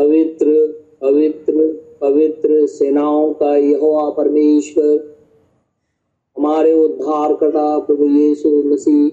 पवित्र 0.00 0.46
पवित्र 1.00 1.52
पवित्र 2.00 2.66
सेनाओं 2.66 3.34
का 3.34 3.56
यहोवा 3.56 4.10
परमेश्वर, 4.10 5.16
हमारे 6.38 6.72
उद्धार 6.72 7.34
करता 7.34 7.78
प्रभु 7.78 8.04
यीशु 8.04 8.48
मसीह, 8.48 9.10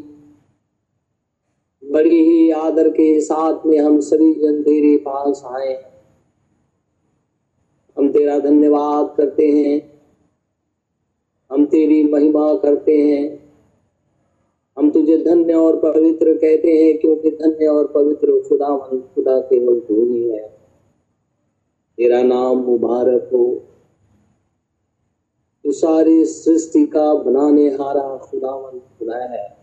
बड़ी 1.92 2.30
ही 2.30 2.52
आदर 2.52 2.90
के 2.90 3.22
साथ 3.22 3.66
में 3.66 3.80
हम 3.80 4.00
सभी 4.00 4.34
जन 4.34 4.64
तेरे 4.64 4.98
पास 4.98 5.44
आए। 5.46 5.84
हम 7.98 8.10
तेरा 8.10 8.40
धन्यवाद 8.40 9.14
करते 9.18 9.48
हैं। 9.48 10.02
हम 11.52 11.66
तेरी 11.66 12.04
महिमा 12.04 12.56
करते 12.56 12.98
हैं। 12.98 13.54
हम 14.78 14.92
तुझे 14.92 15.18
धन्य 15.18 15.54
और 15.54 15.80
पवित्र 15.80 16.34
कहते 16.34 16.72
हैं, 16.72 16.98
क्योंकि 16.98 17.32
धन्य 17.32 17.68
और 17.68 17.88
पवित्र 17.88 18.44
खुदा 18.50 18.78
खुदा 19.16 19.40
केवल 19.40 19.80
तू 19.80 20.14
ही 20.14 20.30
है। 20.30 20.57
तेरा 21.98 22.24
नाम 22.24 22.58
मुबारक 22.58 23.30
हो। 23.34 23.64
तू 25.64 25.72
सारी 25.72 26.26
सृष्टि 26.26 26.86
का 26.86 27.14
बनाने 27.14 27.68
हारा 27.68 28.18
खुदावन 28.18 28.80
खुदा 28.80 29.18
है। 29.18 29.58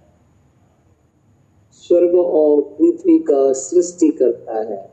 स्वर्ग 1.73 2.15
और 2.15 2.62
पृथ्वी 2.62 3.19
का 3.19 3.52
सृष्टि 3.52 4.09
करता 4.09 4.59
है। 4.59 4.91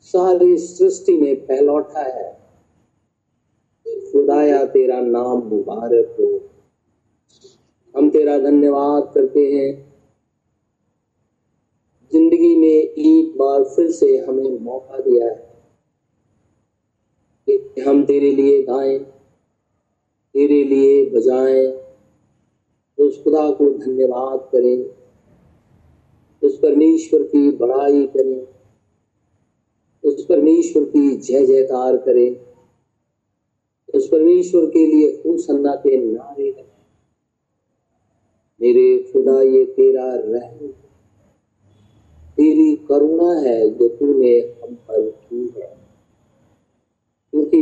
सारी 0.00 0.56
सृष्टि 0.56 1.12
में 1.12 1.46
पहलौठा 1.46 2.00
है। 2.00 2.38
खुदाया, 4.12 4.64
तेरा 4.64 5.00
नाम 5.00 5.38
मुबारक 5.38 6.16
हो। 6.20 6.40
हम 7.98 8.10
तेरा 8.10 8.38
धन्यवाद 8.38 9.12
करते 9.14 9.40
हैं। 9.40 9.94
ज़िंदगी 12.12 12.56
में 12.56 12.82
एक 12.82 13.38
बार 13.38 13.64
फिर 13.64 13.90
से 13.90 14.18
हमें 14.18 14.58
मौका 14.58 14.98
दिया 14.98 15.26
है। 15.26 15.47
हम 17.56 18.04
तेरे 18.04 18.30
लिए 18.30 18.62
गाएँ, 18.62 18.98
तेरे 20.34 20.64
लिए 20.64 21.10
बजाएँ। 21.10 21.88
उस 22.98 23.24
खुदा 23.24 23.50
को 23.50 23.70
धन्यवाद 23.70 24.48
करें। 24.52 24.90
उस 26.42 26.58
परमेश्वर 26.58 27.22
की 27.22 27.50
बड़ाई 27.50 28.06
करें। 28.06 28.46
उस 30.04 30.24
परमेश्वर 30.24 30.84
की 30.84 31.16
जय 31.16 31.46
जयकार 31.46 31.96
करें। 31.96 32.36
उस 33.94 34.08
परमेश्वर 34.08 34.66
के 34.66 34.86
लिए 34.86 35.16
खुशन्ना 35.16 35.74
के 35.74 35.96
नारे 35.96 36.52
करें 36.52 36.64
मेरे 38.60 38.98
खुदा, 38.98 39.42
ये 39.42 39.64
तेरा 39.64 40.14
रहम 40.14 40.66
तेरी 42.36 42.76
करुणा 42.76 43.40
है 43.40 43.70
जो 43.70 43.88
तूने 43.88 44.38
हम 44.38 44.74
पर 44.74 45.17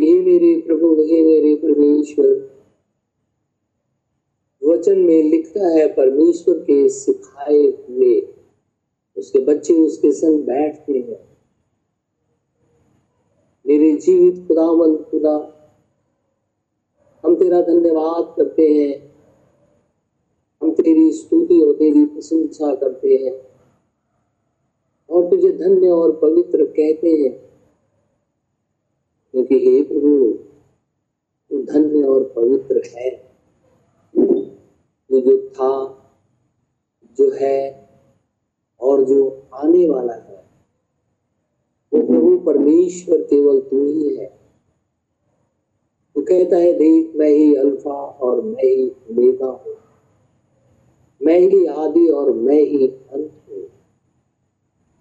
की 0.01 0.07
है 0.07 0.25
मेरे 0.25 0.61
प्रभु, 0.67 0.95
हे 0.95 1.25
मेरे 1.25 1.55
परमेश्वर। 1.55 2.57
वचन 4.65 4.99
में 4.99 5.23
लिखा 5.23 5.69
है, 5.69 5.95
परमेश्वर 5.95 6.59
के 6.59 6.89
सिखाए 6.89 7.63
हुए। 7.63 8.35
उसके 9.19 9.39
बच्चे 9.39 9.75
उसके 9.75 10.13
संग 10.13 10.43
बैठते 10.43 10.93
हैं। 10.93 11.39
मेरे 13.67 13.93
जीवित 13.93 14.49
खुदावन, 14.49 14.97
खुदा, 14.97 15.53
हम 17.25 17.37
तेरा 17.37 17.61
धन्यवाद 17.61 18.35
करते 18.37 18.69
हैं। 18.69 19.17
हम 20.63 20.71
तेरी 20.71 21.13
स्तुति 21.13 21.61
और 21.61 21.75
तेरी 21.75 22.05
प्रशंसा 22.05 22.75
करते 22.75 23.15
हैं। 23.15 23.47
और 25.11 25.31
तुझे 25.31 25.53
धन्य 25.53 25.89
और 25.89 26.17
पवित्र 26.17 26.65
कहते 26.65 27.09
हैं। 27.11 27.46
क्योंकि 29.37 29.55
हे 29.55 29.83
प्रभु, 29.83 30.39
तू 31.51 31.63
धन्य 31.63 32.03
और 32.03 32.33
पवित्र 32.37 32.83
है। 32.97 33.11
तू 35.11 35.21
जो 35.21 35.49
था, 35.49 36.03
जो 37.19 37.31
है 37.31 37.89
और 38.81 39.05
जो 39.05 39.43
आने 39.55 39.91
वाला 39.91 40.13
है, 40.13 40.45
वो 41.93 42.07
प्रभु 42.07 42.39
परमेश्वर 42.39 43.19
केवल 43.19 43.61
तू 43.61 43.87
ही 43.87 44.17
है। 44.17 44.27
तो 46.15 46.23
कहता 46.23 46.57
है, 46.57 46.73
देख, 46.73 47.17
मैं 47.17 47.31
ही 47.31 47.55
अल्फ़ा 47.55 47.95
और 47.95 48.43
मैं 48.43 48.65
ही 48.65 48.89
ओमेगा 48.89 49.47
हूँ। 49.47 49.75
मैं 51.23 51.39
ही 51.39 51.67
आदि 51.67 52.09
और 52.09 52.33
मैं 52.33 52.63
ही 52.63 52.87
अंत 52.87 53.33
हूँ। 53.49 53.69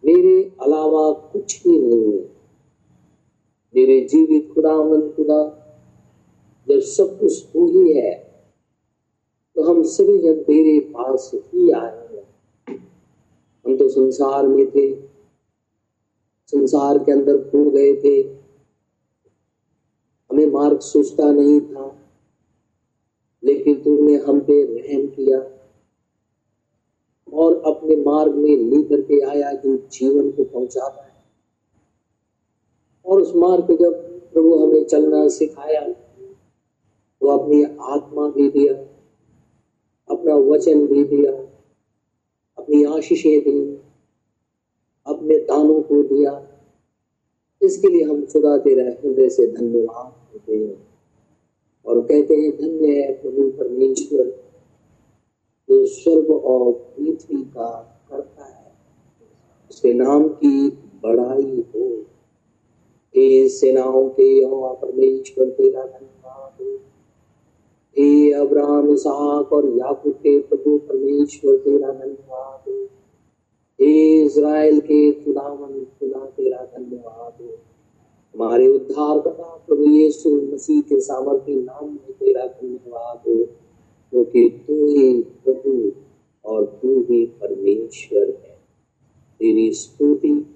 मेरे 0.06 0.56
अलावा 0.62 1.12
कुछ 1.12 1.68
भी 1.68 1.80
नहीं 1.80 2.20
है। 2.20 2.25
मेरे 3.76 4.00
जीवित 4.02 4.52
खुदा 4.54 4.74
मन 4.84 5.02
खुदा, 5.16 5.42
जब 6.68 6.80
सब 6.82 7.18
कुछ 7.20 7.44
तू 7.54 7.66
ही 7.68 7.94
है 7.94 8.14
तो 9.56 9.64
हम 9.64 9.82
सभी 9.86 10.18
जन 10.18 10.42
तेरे 10.44 10.80
पास 10.92 11.32
ही 11.34 11.70
आए 11.72 11.98
हैं। 12.08 12.24
हम 13.66 13.76
तो 13.78 13.88
संसार 13.90 14.48
में 14.48 14.66
थे, 14.72 14.86
संसार 16.54 16.98
के 17.00 17.12
अंदर 17.12 17.38
खो 17.42 17.70
गए 17.72 17.94
थे। 17.96 18.16
हमें 20.30 20.46
मार्ग 20.52 20.80
सोचता 20.82 21.32
नहीं 21.32 21.60
था, 21.62 21.86
लेकिन 23.44 23.82
तुमने 23.84 24.16
हम 24.18 24.40
पे 24.40 24.62
रहम 24.66 25.08
किया 25.08 25.40
और 27.28 27.62
अपने 27.68 27.96
मार्ग 28.04 28.36
में 28.36 28.56
ली 28.58 28.84
करके 28.84 29.22
आया 29.22 29.54
कि 29.54 29.78
जीवन 29.92 30.32
को 30.32 30.44
पहुंचाता 30.44 31.05
और 33.06 33.22
उस 33.22 33.36
मार्ग 33.36 33.64
पे 33.64 33.76
जब 33.76 33.94
प्रभु 34.34 34.56
हमें 34.56 34.86
चलना 34.86 35.28
सिखाया 35.28 35.82
तो 37.22 37.28
अपनी 37.28 37.64
आत्मा 37.64 38.30
भी 38.30 38.50
दिया, 38.50 38.74
अपना 40.16 40.36
वचन 40.36 40.88
भी 40.88 41.04
दिया, 41.04 41.32
अपनी 42.58 42.84
आशीषें 42.84 43.40
दी, 43.40 43.76
अपने 45.08 45.38
दानों 45.38 45.82
को 45.82 46.04
दिया। 46.04 46.48
इसके 47.62 47.88
लिए 47.88 48.04
हम 48.04 48.26
खुदा 48.26 48.58
तेरा 48.58 48.84
हृदय 48.84 49.30
से 49.30 49.48
धन्यवाद 49.48 50.34
करते 50.34 50.58
हैं। 50.58 50.88
और 51.86 52.02
कहते 52.02 52.36
हैं, 52.36 52.58
धन्य 52.58 53.02
है 53.02 53.14
प्रभु 53.14 53.52
परमेश्वर, 53.52 54.26
जो 55.70 55.86
स्वर्ग 55.86 56.32
और 56.32 56.72
पृथ्वी 56.72 57.44
का 57.44 58.02
करता 58.10 58.46
है। 58.46 58.72
उसके 59.70 59.94
नाम 59.94 60.28
की 60.28 60.70
बड़ाई 61.04 61.66
हो। 61.76 62.06
हे 63.18 63.50
सेनाओं 63.50 64.10
के 64.10 64.42
यहोवा 64.42 64.74
परमेश्वर 64.74 65.50
तेरा 65.50 65.84
धन्यवाद 65.84 66.62
हे। 66.62 68.32
अब्राहम, 68.32 68.94
इसहाक 68.94 69.54
और 69.54 69.70
याकूब 69.70 70.14
के 70.14 70.40
प्रभु, 70.40 70.78
परमेश्वर 70.78 71.58
तेरा 71.58 71.92
धन्यवाद 71.92 72.70
हे। 72.70 72.86
इज़राइल 74.24 74.80
के 74.80 75.12
खुदावन, 75.12 75.84
खुदा 75.84 76.26
तेरा 76.26 76.58
धन्यवाद 76.58 77.44
हमारे 78.36 78.68
उद्धार 78.68 79.20
करता 79.20 79.64
प्रभु 79.68 79.84
यीशु 79.84 80.30
मसीह 80.54 80.82
के 80.82 81.00
सामर्थ्य 81.00 81.56
नाम 81.56 81.86
में 81.86 82.12
तेरा 82.12 82.46
धन्यवाद 82.48 83.18
हो, 83.28 83.46
क्योंकि 84.12 84.50
तू 84.68 84.88
ही 84.88 85.22
प्रभु 85.22 85.92
और 86.46 86.66
तू 86.66 87.02
ही 87.02 87.26
परमेश्वर 87.26 88.28
है। 88.44 88.60
तेरी 89.40 89.72
स्तुति 89.74 90.56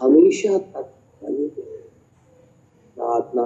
हमेशा 0.00 0.58
तक 0.58 0.94
बनी 1.22 1.46
रहे। 1.46 1.85
प्रार्थना, 2.96 3.42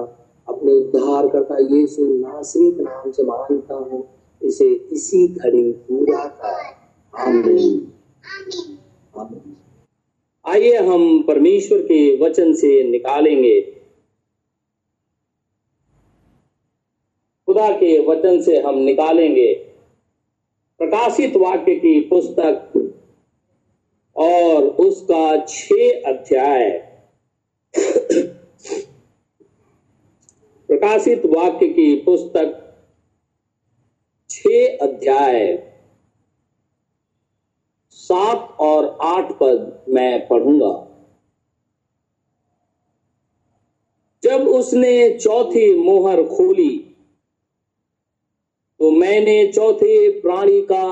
अपने 0.49 0.73
उद्धार 0.73 1.29
करता 1.29 1.59
यीशु 1.77 2.05
नासरी 2.05 2.71
नाम 2.83 3.11
से 3.11 3.23
मानता 3.23 3.75
हूँ, 3.75 4.09
इसे 4.43 4.69
इसी 4.93 5.27
घड़ी 5.29 5.73
पूरा 5.73 6.27
कर। 6.27 6.79
आइए 10.47 10.77
हम 10.77 11.23
परमेश्वर 11.23 11.79
के 11.79 12.25
वचन 12.25 12.53
से 12.53 12.91
निकालेंगे। 12.91 13.61
खुदा 17.49 17.69
के 17.71 18.07
वचन 18.07 18.41
से 18.43 18.61
हम 18.61 18.79
निकालेंगे। 18.79 19.53
प्रकाशित 20.81 21.37
वाक्य 21.37 21.75
की 21.75 22.01
पुस्तक 22.01 22.73
और 24.17 24.63
उसका 24.63 25.45
छह 25.45 26.03
अध्याय। 26.07 26.71
प्रकाशित 30.71 31.23
वाक्य 31.27 31.69
की 31.69 31.95
पुस्तक 31.97 32.51
छह 34.31 34.77
अध्याय। 34.83 35.57
सात 37.91 38.57
और 38.61 38.87
आठ 39.03 39.33
पद 39.33 39.85
मैं 39.89 40.29
पढ़ूँगा। 40.29 40.71
जब 44.23 44.47
उसने 44.49 45.19
चौथी 45.19 45.75
मोहर 45.75 46.23
खोली 46.29 46.79
तो 48.81 48.91
मैंने 48.91 49.53
चौथे 49.53 50.21
प्राणी 50.21 50.61
का 50.63 50.87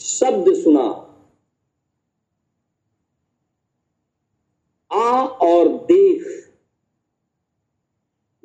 शब्द 0.00 0.52
सुना। 0.54 0.88
आ 4.90 5.24
और 5.24 5.68
देख। 5.68 6.47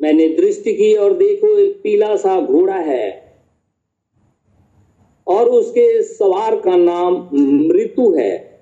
मैंने 0.03 0.27
दृष्टि 0.27 0.73
की 0.73 0.95
और 0.95 1.13
देखो 1.13 1.57
एक 1.57 1.81
पीला 1.83 2.15
सा 2.15 2.41
घोड़ा 2.41 2.75
है। 2.75 3.37
और 5.27 5.49
उसके 5.49 6.03
सवार 6.03 6.59
का 6.59 6.75
नाम 6.75 7.29
मृत्यु 7.67 8.15
है। 8.17 8.61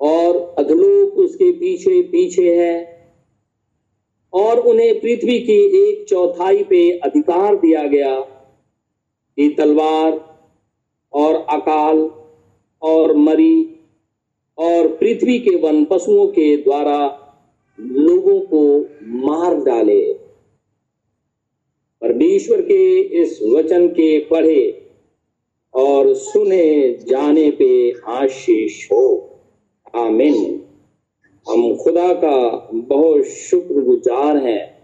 और 0.00 0.54
अधलोक 0.58 1.14
उसके 1.14 1.52
पीछे 1.52 2.02
पीछे 2.02 2.66
है। 2.66 3.00
और 4.32 4.58
उन्हें 4.58 5.00
पृथ्वी 5.00 5.38
की 5.38 5.88
एक 5.88 6.08
चौथाई 6.08 6.64
पे 6.64 6.98
अधिकार 6.98 7.56
दिया 7.56 7.86
गया। 7.86 8.20
कि 9.36 9.48
तलवार 9.48 10.40
और 11.12 11.34
अकाल 11.34 12.10
और 12.82 13.16
मरी 13.16 13.80
और 14.58 14.88
पृथ्वी 14.88 15.38
के 15.38 15.56
वन 15.56 15.84
पशुओं 15.84 16.26
के 16.26 16.56
द्वारा 16.56 17.19
लोगों 17.80 18.40
को 18.40 18.78
मार 19.02 19.56
डाले। 19.56 20.12
परमेश्वर 22.00 22.62
के 22.62 23.00
इस 23.00 23.42
वचन 23.42 23.88
के 23.88 24.18
पढ़े 24.18 24.90
और 25.74 26.14
सुने 26.14 26.94
जाने 26.94 27.50
पे 27.50 27.92
आशीष 28.06 28.92
हो। 28.92 29.30
आमीन। 29.94 30.64
हम 31.48 31.76
खुदा 31.76 32.14
का 32.14 32.68
बहुत 32.74 33.24
शुक्रगुजार 33.24 34.36
हैं। 34.36 34.80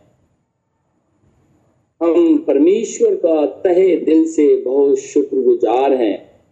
हम 2.02 2.38
परमेश्वर 2.38 3.14
का 3.14 3.46
तहे 3.46 3.96
दिल 3.96 4.28
से 4.28 4.56
बहुत 4.56 4.98
शुक्रगुजार 4.98 5.92
हैं 5.92 6.44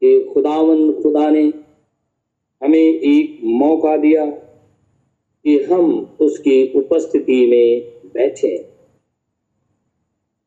कि 0.00 0.30
खुदावन 0.34 0.92
खुदा 0.92 1.30
ने 1.30 1.52
हमें 2.62 3.00
एक 3.00 3.40
मौका 3.44 3.96
दिया। 3.96 4.43
कि 5.44 5.62
हम 5.62 6.16
उसकी 6.20 6.72
उपस्थिति 6.72 7.46
में 7.46 8.00
बैठे। 8.14 8.58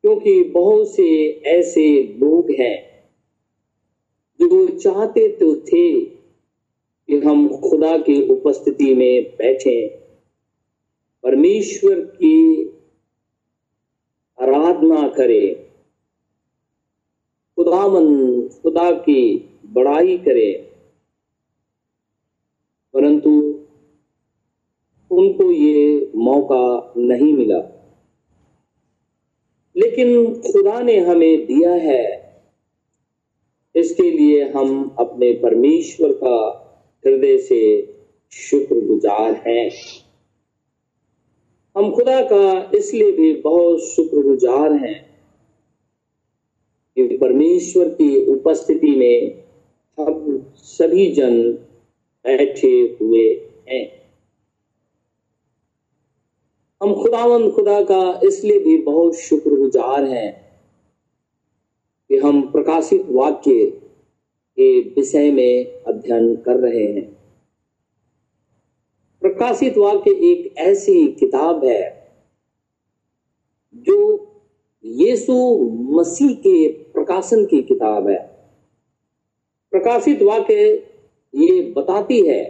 क्योंकि 0.02 0.44
बहुत 0.44 0.94
से 0.94 1.28
ऐसे 1.46 2.02
लोग 2.02 2.50
हैं 2.50 2.88
जो 4.40 4.78
चाहते 4.78 5.28
तो 5.28 5.56
थे 5.56 6.00
कि 7.08 7.18
हम 7.18 7.60
खुदा 7.60 7.98
की 7.98 8.28
उपस्थिति 8.28 8.94
में 8.94 9.36
बैठे। 9.36 9.88
परमेश्वर 11.22 12.00
की 12.00 12.64
आराधना 14.40 15.08
करें। 15.08 15.64
खुदावन 17.56 18.06
खुदा 18.48 18.90
की 18.90 19.50
बड़ाई 19.66 20.18
करें। 20.18 20.68
परंतु 22.94 23.57
उनको 25.10 25.50
ये 25.52 26.12
मौका 26.16 26.92
नहीं 26.96 27.32
मिला। 27.32 27.58
लेकिन 29.76 30.40
खुदा 30.40 30.80
ने 30.80 30.98
हमें 30.98 31.46
दिया 31.46 31.72
है, 31.72 32.28
इसके 33.74 34.10
लिए 34.10 34.48
हम 34.48 34.96
अपने 34.98 35.32
परमेश्वर 35.32 36.12
का 36.12 36.36
हृदय 37.06 37.38
से 37.38 37.60
शुक्रगुजार 38.32 39.42
हैं। 39.46 39.70
हम 41.76 41.90
खुदा 41.90 42.20
का 42.22 42.70
इसलिए 42.74 43.12
भी 43.12 43.32
बहुत 43.34 43.80
शुक्रगुजार 43.80 44.72
हैं 44.72 45.08
कि 46.96 47.16
परमेश्वर 47.16 47.88
की 47.88 48.24
उपस्थिति 48.26 48.90
में 48.90 49.44
हम 49.98 50.46
सभी 50.56 51.12
जन 51.12 51.52
बैठे 52.24 52.98
हुए 53.00 53.28
हैं। 53.68 53.97
हम 56.82 56.94
खुदावन 56.94 57.50
खुदा 57.50 57.80
का 57.82 58.20
इसलिए 58.24 58.58
भी 58.58 58.76
बहुत 58.82 59.14
शुक्रगुजार 59.14 60.04
हैं 60.04 60.32
कि 62.08 62.16
हम 62.16 62.40
प्रकाशित 62.52 63.06
वाक्य 63.10 63.66
के 64.56 64.80
विषय 64.80 65.30
में 65.30 65.82
अध्ययन 65.82 66.36
कर 66.36 66.56
रहे 66.56 66.84
हैं। 66.92 67.04
प्रकाशित 69.20 69.78
वाक्य 69.78 70.10
एक 70.10 70.54
ऐसी 70.58 71.06
किताब 71.12 71.64
है 71.64 72.12
जो 73.74 73.96
यीशु 74.84 75.34
मसीह 75.90 76.34
के 76.34 76.68
प्रकाशन 76.68 77.44
की 77.46 77.62
किताब 77.62 78.08
है। 78.08 78.18
प्रकाशित 79.70 80.22
वाक्य 80.22 80.54
ये 81.34 81.60
बताती 81.76 82.26
है 82.26 82.44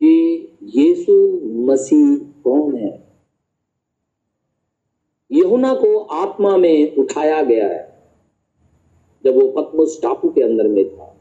कि 0.00 0.53
यीशु 0.64 1.40
मसीह 1.54 2.16
कौन 2.44 2.76
है? 2.76 3.04
यहुना 5.32 5.74
को 5.74 5.98
आत्मा 5.98 6.56
में 6.56 6.96
उठाया 6.96 7.42
गया 7.42 7.68
है, 7.68 7.98
जब 9.24 9.34
वो 9.34 9.48
पद्मस 9.48 9.98
टापू 10.02 10.28
के 10.28 10.42
अंदर 10.42 10.68
में 10.68 10.96
था। 10.96 11.16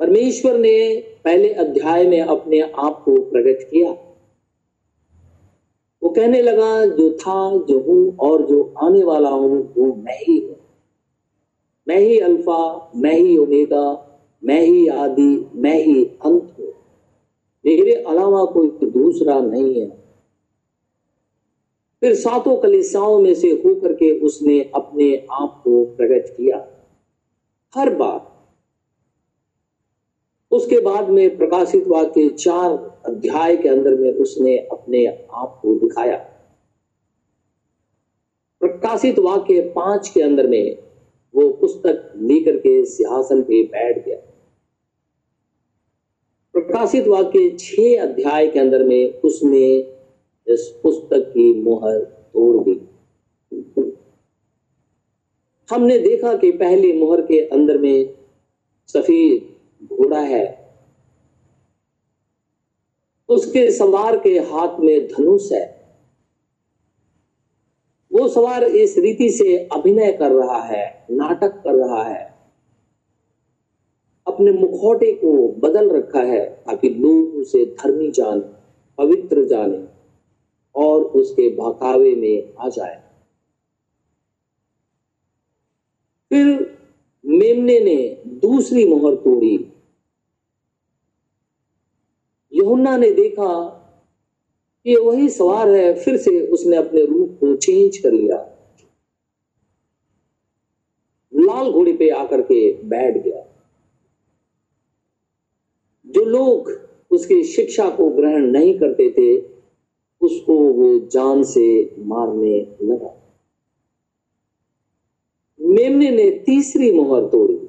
परमेश्वर 0.00 0.58
ने 0.58 1.00
पहले 1.24 1.52
अध्याय 1.52 2.06
में 2.06 2.20
अपने 2.20 2.60
आप 2.60 3.02
को 3.04 3.20
प्रकट 3.20 3.70
किया। 3.70 3.90
वो 6.02 6.10
कहने 6.10 6.42
लगा, 6.42 6.86
जो 6.86 7.10
था, 7.10 7.58
जो 7.58 7.80
हूँ 7.80 8.16
और 8.16 8.46
जो 8.46 8.74
आने 8.82 9.04
वाला 9.04 9.28
हूँ, 9.28 9.74
वो 9.76 9.94
मैं 9.94 10.18
ही 10.18 10.38
हूँ। 10.38 10.56
मैं 11.88 11.98
ही 11.98 12.18
अल्फ़ा, 12.18 12.90
मैं 12.96 13.14
ही 13.14 13.36
ओमेगा, 13.36 13.86
मैं 14.44 14.60
ही 14.60 14.86
आदि, 14.88 15.50
मैं 15.54 15.84
ही 15.84 16.04
अंत 16.04 16.56
हूँ। 16.58 16.73
मेरे 17.66 17.92
अलावा 17.92 18.44
कोई 18.44 18.68
दूसरा 18.68 19.40
नहीं 19.40 19.80
है। 19.80 20.04
फिर 22.00 22.14
सातों 22.14 22.56
कलिसाओं 22.56 23.20
में 23.20 23.34
से 23.34 23.50
होकर 23.50 23.92
के 23.92 24.20
उसने 24.20 24.70
अपने 24.74 25.26
आप 25.32 25.60
को 25.64 25.84
प्रकट 25.84 26.36
किया। 26.36 26.68
हर 27.74 27.94
बार। 27.94 28.34
उसके 30.50 30.80
बाद 30.80 31.10
में 31.10 31.38
प्रकाशित 31.38 31.86
वाक्य 31.86 32.28
चार 32.28 33.00
अध्याय 33.06 33.56
के 33.56 33.68
अंदर 33.68 33.94
में 33.94 34.12
उसने 34.12 34.58
अपने 34.58 35.06
आप 35.32 35.58
को 35.62 35.74
दिखाया। 35.74 36.16
प्रकाशित 38.60 39.18
वाक्य 39.18 39.72
पाँच 39.76 40.08
के 40.08 40.22
अंदर 40.22 40.46
में 40.46 40.78
वो 41.34 41.50
पुस्तक 41.50 42.12
लेकर 42.16 42.56
के 42.56 42.84
सिंहासन 42.84 43.42
पे 43.42 43.62
बैठ 43.62 44.06
गया। 44.06 44.33
प्रकाशित 46.74 47.06
वाक्य 47.06 47.56
छह 47.60 48.02
अध्याय 48.02 48.48
के 48.48 48.58
अंदर 48.58 48.82
में 48.84 49.20
उसने 49.20 49.76
इस 50.46 50.80
पुस्तक 50.82 51.28
की 51.28 51.62
मोहर 51.62 51.98
तोड़ 52.00 52.64
दी। 52.64 52.88
हमने 55.70 55.98
देखा 55.98 56.36
कि 56.36 56.52
पहली 56.52 56.92
मोहर 56.92 57.20
के 57.20 57.40
अंदर 57.40 57.78
में 57.78 58.14
सफ़ेद 58.86 59.86
घोड़ा 59.86 60.20
है। 60.20 60.72
उसके 63.28 63.70
सवार 63.70 64.18
के 64.18 64.38
हाथ 64.38 64.80
में 64.80 65.06
धनुष 65.06 65.52
है। 65.52 65.86
वो 68.12 68.28
सवार 68.28 68.64
इस 68.64 68.98
रीति 68.98 69.30
से 69.30 69.68
अभिनय 69.72 70.12
कर 70.12 70.32
रहा 70.32 70.62
है, 70.62 71.06
नाटक 71.10 71.62
कर 71.64 71.74
रहा 71.74 72.02
है। 72.02 72.33
अपने 74.26 74.52
मुखौटे 74.52 75.12
को 75.12 75.48
बदल 75.48 75.90
रखा 75.90 76.20
है 76.20 76.46
ताकि 76.46 76.90
लोग 76.90 77.34
उसे 77.34 77.66
धर्मी 77.66 78.10
जाने, 78.10 78.40
पवित्र 78.98 79.44
जाने 79.44 79.88
और 80.74 81.02
उसके 81.02 81.50
बहकावे 81.50 82.16
में 82.16 82.54
आ 82.58 82.68
जाए। 82.68 83.04
फिर 86.30 86.78
मेमने 87.26 87.80
ने 87.80 88.22
दूसरी 88.26 88.86
मोहर 88.86 89.14
तोड़ी। 89.14 89.72
यहुन्ना 92.52 92.96
ने 92.96 93.10
देखा 93.10 93.80
कि 94.84 94.96
वही 94.96 95.28
सवार 95.28 95.68
है, 95.68 95.94
फिर 95.94 96.16
से 96.16 96.46
उसने 96.46 96.76
अपने 96.76 97.04
रूप 97.04 97.36
को 97.40 97.56
चेंज 97.56 97.98
कर 97.98 98.12
लिया। 98.12 98.36
लाल 101.34 101.72
घोड़े 101.72 101.92
पे 101.92 102.08
आकर 102.08 102.40
के 102.42 102.82
बैठ 102.82 103.24
गया। 103.24 103.53
जो 106.14 106.24
लोग 106.24 106.80
उसकी 107.10 107.44
शिक्षा 107.44 107.90
को 107.90 108.10
ग्रहण 108.10 108.46
नहीं 108.46 108.78
करते 108.78 109.10
थे, 109.10 109.40
उसको 110.20 110.54
वो 110.58 110.98
जान 110.98 111.42
से 111.42 111.94
मारने 111.98 112.76
लगा। 112.82 113.20
मेमने 115.60 116.10
ने 116.10 116.30
तीसरी 116.30 116.92
मोहर 116.92 117.24
तोड़ी। 117.24 117.68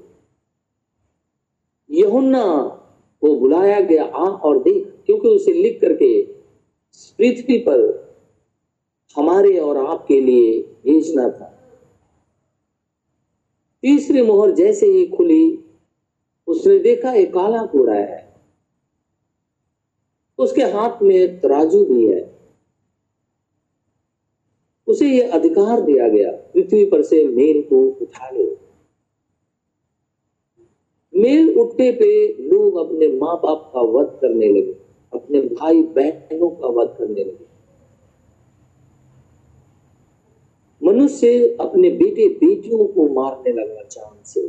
यहुन्ना 1.92 2.68
को 3.22 3.36
बुलाया 3.36 3.80
गया, 3.80 4.04
आ 4.04 4.30
और 4.30 4.64
देख, 4.64 4.94
क्योंकि 5.06 5.28
उसे 5.28 5.54
लिख 5.54 5.82
करके 5.82 6.24
पृथ्वी 7.18 7.58
पर 7.58 8.06
हमारे 9.18 9.58
और 9.58 9.78
आपके 9.78 10.22
लिए 10.22 10.62
भेजना 10.62 11.30
था। 11.30 11.52
तीसरी 13.82 14.22
मोहर 14.22 14.52
जैसे 14.52 14.86
ही 14.86 15.08
खुली, 15.08 15.60
उसने 16.48 16.80
देखा 16.80 17.14
एक 17.14 17.34
काला 17.34 17.64
घोड़ा 17.64 17.94
है। 17.94 18.25
उसके 20.40 20.62
हाथ 20.62 21.04
में 21.04 21.42
तराजू 21.42 21.86
भी 21.86 22.06
है। 22.06 22.36
उसे 24.88 25.08
यह 25.08 25.32
अधिकार 25.32 25.82
दिया 25.82 26.08
गया, 26.08 26.32
पृथ्वी 26.32 26.86
पर 26.86 27.02
से 27.02 27.28
मेल 27.28 27.62
को 27.62 27.88
उठा 28.02 28.30
ले। 28.30 28.66
मेल 31.14 31.60
उठने 31.60 31.92
पे 31.92 32.28
लोग 32.28 32.76
अपने 32.78 33.08
माँ 33.08 33.38
बाप 33.38 33.72
का 33.74 33.82
वध 33.82 34.18
करने 34.22 34.48
लगे, 34.48 34.76
अपने 35.14 35.42
भाई 35.42 35.82
बहनों 35.82 36.50
का 36.50 36.68
वध 36.68 36.96
करने 36.98 37.24
लगे। 37.24 37.46
मनुष्य 40.84 41.58
अपने 41.62 41.90
बेटे 41.90 42.28
बेटियों 42.30 42.86
को 42.86 43.08
मारने 43.08 43.52
लगा 43.54 43.84
चाँद 43.84 44.26
से। 44.26 44.48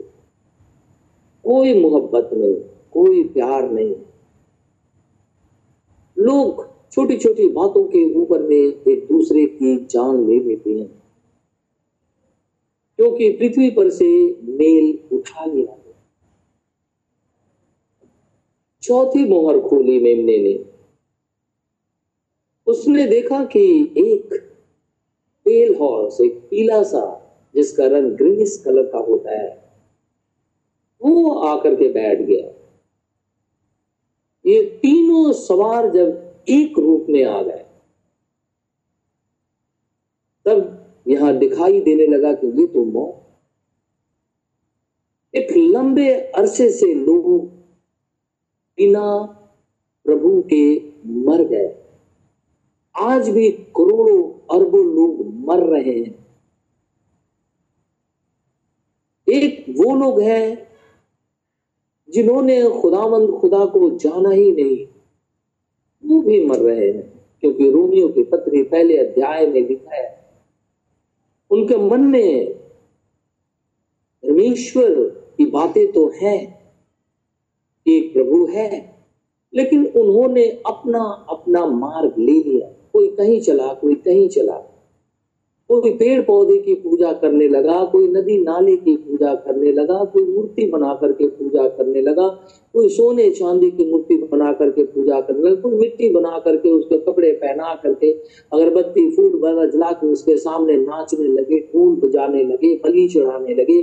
कोई 1.45 1.81
मोहब्बत 1.81 2.31
नहीं, 2.33 2.55
कोई 2.93 3.25
प्यार 3.25 3.71
नहीं। 3.71 3.95
लोग 6.19 6.69
छोटी 6.93 7.17
छोटी 7.17 7.49
बातों 7.49 7.85
के 7.85 8.15
ऊपर 8.15 8.43
में 8.43 8.93
एक 8.93 9.09
दूसरे 9.13 9.47
की 9.47 9.77
जान 9.85 10.27
ले 10.29 10.41
लेते 10.41 10.71
हैं। 10.71 11.03
क्योंकि 12.97 13.31
पृथ्वी 13.31 13.71
पर 13.71 13.91
से 13.91 14.09
मेल 14.43 15.17
उठा 15.17 15.45
लिया 15.45 15.83
चौथी 18.83 19.29
मोहर 19.29 19.61
खोली 19.61 20.01
मेमने 20.01 20.39
ने। 20.39 20.65
उसने 22.67 23.07
देखा 23.07 23.45
कि 23.45 23.95
एक 23.99 24.35
पेल 25.45 25.75
हॉर्स 25.75 26.21
एक 26.21 26.37
पीला 26.51 26.83
सा, 26.83 27.05
जिसका 27.55 27.87
रंग 27.87 28.13
ग्रीनिश 28.13 28.63
कलर 28.65 28.87
का 28.87 28.99
होता 28.99 29.31
है, 29.31 29.71
वो 31.03 31.33
आकर 31.33 31.75
के 31.75 31.89
बैठ 31.89 32.21
गया। 32.21 32.56
ये 34.47 34.63
तीनों 34.83 35.33
सवार 35.33 35.89
जब 35.91 36.45
एक 36.49 36.79
रूप 36.79 37.07
में 37.11 37.25
आ 37.25 37.43
गए, 37.43 37.65
तब 40.47 41.05
यहाँ 41.09 41.37
दिखाई 41.39 41.81
देने 41.81 42.07
लगा 42.07 42.33
कि 42.33 42.47
ये 42.61 42.67
तो 42.67 42.85
मौत। 42.85 43.23
एक 45.35 45.49
लंबे 45.57 46.13
अरसे 46.15 46.69
से 46.71 46.93
लोग 46.95 47.25
बिना 48.79 49.03
प्रभु 50.07 50.41
के 50.53 50.65
मर 51.27 51.43
गए। 51.45 51.67
आज 52.95 53.29
भी 53.29 53.51
करोड़ों 53.77 54.23
अरबों 54.57 54.85
लोग 54.87 55.25
मर 55.47 55.63
रहे 55.67 55.99
हैं। 56.01 56.15
एक 59.27 59.65
वो 59.79 59.95
लोग 59.97 60.21
हैं 60.21 60.47
जिन्होंने 62.17 62.63
खुदावंद 62.71 63.31
खुदा 63.31 63.65
को 63.65 63.91
जाना 63.99 64.31
ही 64.31 64.51
नहीं, 64.53 64.87
वो 66.05 66.21
भी 66.23 66.45
मर 66.47 66.59
रहे 66.59 66.91
हैं, 66.93 67.09
क्योंकि 67.41 67.71
रोमियो 67.71 68.09
के 68.09 68.23
पत्र 68.23 68.63
पहले 68.65 68.97
अध्याय 68.97 69.47
में 69.47 69.61
लिखा 69.69 69.95
है, 69.95 70.07
उनके 71.51 71.77
मन 71.77 72.01
में 72.01 72.55
परमेश्वर 74.25 74.95
की 75.39 75.47
बातें 75.47 75.93
तो 75.93 76.07
हैं, 76.23 76.41
एक 77.87 78.13
प्रभु 78.13 78.47
है, 78.47 78.71
लेकिन 79.53 79.87
उन्होंने 79.87 80.47
अपना 80.67 81.03
अपना 81.29 81.65
मार्ग 81.67 82.15
ले 82.19 82.33
लिया, 82.33 82.69
कोई 82.93 83.09
कहीं 83.09 83.41
चला, 83.41 83.73
कोई 83.75 83.95
कहीं 83.95 84.29
चला। 84.29 84.76
कोई 85.71 85.91
पेड़ 85.91 86.21
पौधे 86.23 86.57
की 86.57 86.75
पूजा 86.75 87.13
करने 87.13 87.49
लगा, 87.49 87.85
कोई 87.85 88.09
नदी 88.09 88.41
नाले 88.43 88.77
की 88.77 88.97
पूजा 88.97 89.35
करने 89.35 89.73
लगा, 89.73 90.05
कोई 90.05 90.25
मूर्ति 90.25 90.67
बना 90.67 90.95
करके 90.95 91.27
पूजा 91.27 91.69
करने 91.69 92.01
लगा, 92.01 92.29
कोई 92.73 92.89
सोने 92.89 93.31
चांदी 93.31 93.71
की 93.71 93.91
मूर्ति 93.91 94.17
बना 94.33 94.53
करके 94.53 94.85
पूजा 94.85 95.21
करने 95.21 95.51
लगा, 95.51 95.61
कोई 95.61 95.73
मिट्टी 95.73 96.11
बना 96.11 96.39
करके 96.39 96.71
उसके 96.71 96.99
कपड़े 96.99 97.33
पहना 97.33 97.75
करके 97.75 98.13
अगरबत्ती, 98.53 99.11
फूल 99.11 99.33
वगैरह 99.35 99.67
जला 99.67 99.93
के 99.93 100.07
उसके 100.07 100.37
सामने 100.37 100.77
नाचने 100.77 101.29
लगे 101.29 101.61
फूल 101.73 101.97
बजाने 101.97 102.45
लगे, 102.45 102.75
बलि 102.75 103.09
चढ़ाने 103.09 103.55
लगे। 103.55 103.83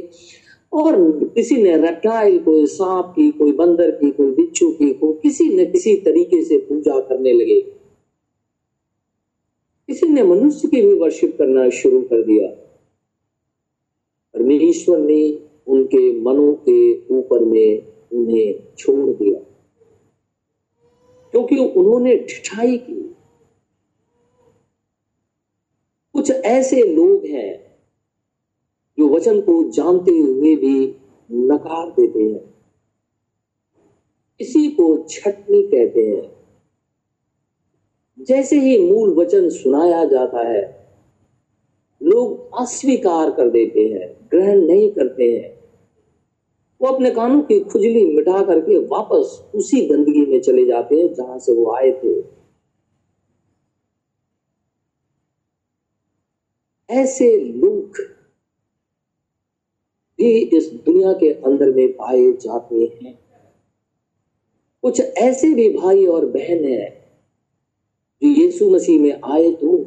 और 0.74 0.96
किसी 1.36 1.64
ने 1.64 1.78
रेप्टाइल 1.78 2.38
कोई 2.40 2.66
सांप 2.66 3.14
की, 3.16 3.32
कोई 3.32 3.52
बंदर 3.52 3.92
की, 3.92 4.12
कोई 4.12 4.32
बिच्छू 4.32 4.72
की, 4.72 4.94
कोई 4.94 5.14
किसी 5.14 5.50
न 5.50 5.72
किसी 5.72 5.96
तरीके 5.96 6.44
से 6.44 6.58
पूजा 6.58 7.00
करने 7.00 7.34
लगे। 7.34 7.83
किसी 9.94 10.08
ने 10.08 10.24
मनुष्य 10.24 10.68
की 10.68 10.82
भी 10.82 10.94
वर्शिप 10.94 11.38
करना 11.38 11.70
शुरू 11.70 12.02
कर 12.02 12.24
दिया। 12.24 12.48
परमेश्वर 14.34 14.98
ने 14.98 15.50
उनके 15.68 16.22
मनों 16.22 16.54
के 16.54 17.08
ऊपर 17.08 17.40
में 17.40 17.94
उन्हें 18.14 18.74
छोड़ 18.78 19.10
दिया। 19.10 19.40
क्योंकि 21.32 21.58
उन्होंने 21.58 22.16
ठिठाई 22.18 22.78
की। 22.78 23.16
कुछ 26.14 26.32
ऐसे 26.32 26.82
लोग 26.82 27.26
हैं 27.26 27.78
जो 29.00 29.10
वचन 29.10 29.42
को 29.42 29.70
जानते 29.70 30.12
हुए 30.12 30.56
भी 30.56 30.96
नकार 31.32 31.90
देते 31.90 32.20
हैं। 32.20 32.54
इसी 34.40 34.72
को 34.72 35.08
छटनी 35.10 35.64
कहते 35.64 36.02
हैं। 36.02 36.43
जैसे 38.28 38.60
ही 38.60 38.92
मूल 38.92 39.14
वचन 39.14 39.50
सुनाया 39.50 40.06
जाता 40.06 40.48
है, 40.48 40.90
लोग 42.04 42.58
अस्वीकार 42.62 43.32
कर 43.32 43.50
देते 43.50 43.80
हैं, 43.80 44.30
ग्रहण 44.32 44.62
नहीं 44.62 44.92
करते 44.92 45.24
हैं। 45.24 45.64
वो 46.82 46.88
अपने 46.88 47.12
कानों 47.12 47.42
की 47.42 47.60
खुजली 47.60 48.06
मिटा 48.16 48.44
करके 48.44 48.78
वापस 48.78 49.52
उसी 49.56 49.86
गंदगी 49.86 50.26
में 50.26 50.42
चले 50.42 50.66
जाते 50.66 50.96
हैं 50.96 51.14
जहाँ 51.14 51.40
से 51.40 51.54
वो 51.54 51.76
आए 51.76 51.92
थे। 51.92 52.22
ऐसे 56.90 57.38
लोग 57.38 57.98
भी 60.20 60.40
इस 60.40 60.74
दुनिया 60.74 61.14
के 61.14 61.30
अंदर 61.30 61.70
में 61.70 61.94
पाए 61.94 62.32
जाते 62.32 62.76
हैं। 62.76 63.20
कुछ 64.82 65.02
ऐसे 65.02 65.54
भी 65.54 65.70
भाई 65.70 66.06
और 66.06 66.26
बहन 66.26 66.66
हैं 66.66 67.03
जो 68.24 68.30
यीशु 68.30 68.70
मसीह 68.70 69.02
में 69.02 69.22
आए 69.26 69.52
तो 69.52 69.78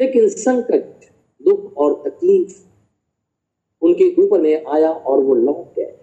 लेकिन 0.00 0.28
संकट, 0.28 1.04
दुख 1.42 1.76
और 1.76 2.02
तकलीफ़ 2.08 2.62
उनके 3.82 4.22
ऊपर 4.22 4.40
में 4.40 4.64
आया 4.64 4.90
और 4.90 5.22
वो 5.24 5.34
लौट 5.34 5.74
गए। 5.76 5.96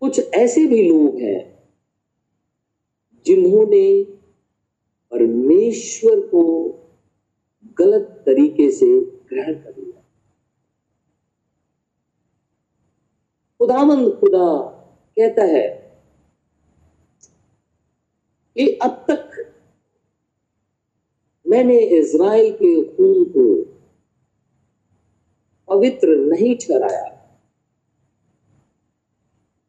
कुछ 0.00 0.34
ऐसे 0.34 0.66
भी 0.66 0.82
लोग 0.88 1.20
हैं 1.20 1.58
जिन्होंने 3.26 4.04
परमेश्वर 5.12 6.20
को 6.20 6.42
गलत 7.78 8.22
तरीके 8.26 8.70
से 8.70 8.86
ग्रहण 9.00 9.54
कर 9.54 9.74
लिया। 9.78 10.00
खुदामंद 13.60 14.12
खुदा 14.12 14.48
कहता 15.16 15.44
है 15.44 15.77
कि 18.58 18.66
अब 18.82 19.04
तक 19.10 19.30
मैंने 21.46 21.78
इज़राइल 21.98 22.50
के 22.52 22.72
खून 22.86 23.24
को 23.24 23.44
पवित्र 25.68 26.08
नहीं 26.08 26.54
ठहराया। 26.56 27.04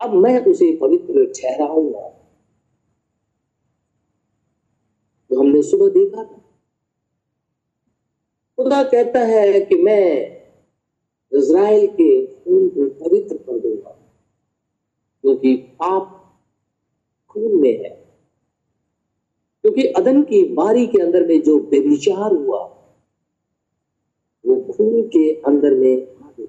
अब 0.01 0.13
मैं 0.13 0.39
उसे 0.45 0.75
पवित्र 0.77 1.25
ठहराऊँगा। 1.33 2.07
तो 5.31 5.39
हमने 5.39 5.61
सुबह 5.61 5.89
देखा 5.89 6.23
था। 6.23 6.41
खुदा 8.57 8.83
कहता 8.83 9.19
है 9.19 9.59
कि 9.61 9.75
मैं 9.75 10.05
इज़राइल 11.31 11.87
के 11.87 12.25
खून 12.25 12.67
को 12.69 12.89
पवित्र 12.99 13.37
कर 13.37 13.59
दूँगा, 13.59 13.91
क्योंकि 15.23 15.55
पाप 15.55 16.15
खून 17.29 17.61
में 17.61 17.73
है। 17.73 18.08
क्योंकि 19.69 19.87
अदन 19.87 20.23
की 20.23 20.43
बारी 20.43 20.87
के 20.87 21.01
अंदर 21.01 21.27
में 21.27 21.41
जो 21.41 21.59
बेविचार 21.59 22.33
हुआ, 22.33 22.59
वो 24.45 24.73
खून 24.73 25.07
के 25.07 25.33
अंदर 25.33 25.73
में 25.73 26.07
आ 26.17 26.29
गया 26.39 26.47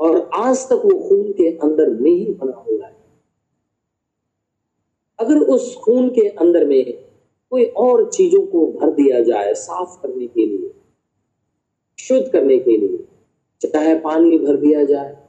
और 0.00 0.30
आज 0.34 0.66
तक 0.66 0.72
वो 0.72 1.08
खून 1.08 1.32
के 1.32 1.56
अंदर 1.56 1.90
में 1.90 2.10
ही 2.10 2.32
बना 2.32 2.56
हुआ 2.56 2.86
है। 2.86 2.96
अगर 5.18 5.38
उस 5.38 5.76
खून 5.76 6.08
के 6.08 6.28
अंदर 6.28 6.66
में 6.66 6.92
कोई 7.50 7.64
और 7.64 8.10
चीज़ों 8.10 8.46
को 8.46 8.66
भर 8.66 8.90
दिया 8.90 9.20
जाए 9.20 9.54
साफ़ 9.54 10.02
करने 10.02 10.26
के 10.26 10.46
लिए, 10.46 10.74
शुद्ध 11.98 12.32
करने 12.32 12.58
के 12.58 12.76
लिए, 12.76 13.08
चाहे 13.68 13.94
पानी 13.94 14.38
भर 14.38 14.56
दिया 14.56 14.84
जाए 14.84 15.28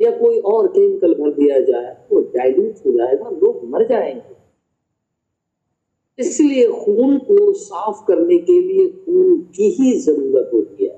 या 0.00 0.10
कोई 0.10 0.40
और 0.40 0.66
केमिकल 0.66 1.14
भर 1.14 1.30
दिया 1.30 1.60
जाए, 1.60 2.06
वो 2.12 2.20
डाइल्यूट 2.20 2.74
हो 2.86 2.92
जाएगा, 2.92 3.30
लोग 3.30 3.64
मर 3.64 3.88
जाएँगे। 3.88 4.45
इसलिए 6.18 6.66
खून 6.68 7.18
को 7.20 7.52
साफ़ 7.52 8.04
करने 8.06 8.38
के 8.38 8.60
लिए 8.60 8.86
खून 8.88 9.40
की 9.56 9.70
ही 9.72 9.92
ज़रूरत 10.00 10.50
होती 10.54 10.84
है। 10.84 10.94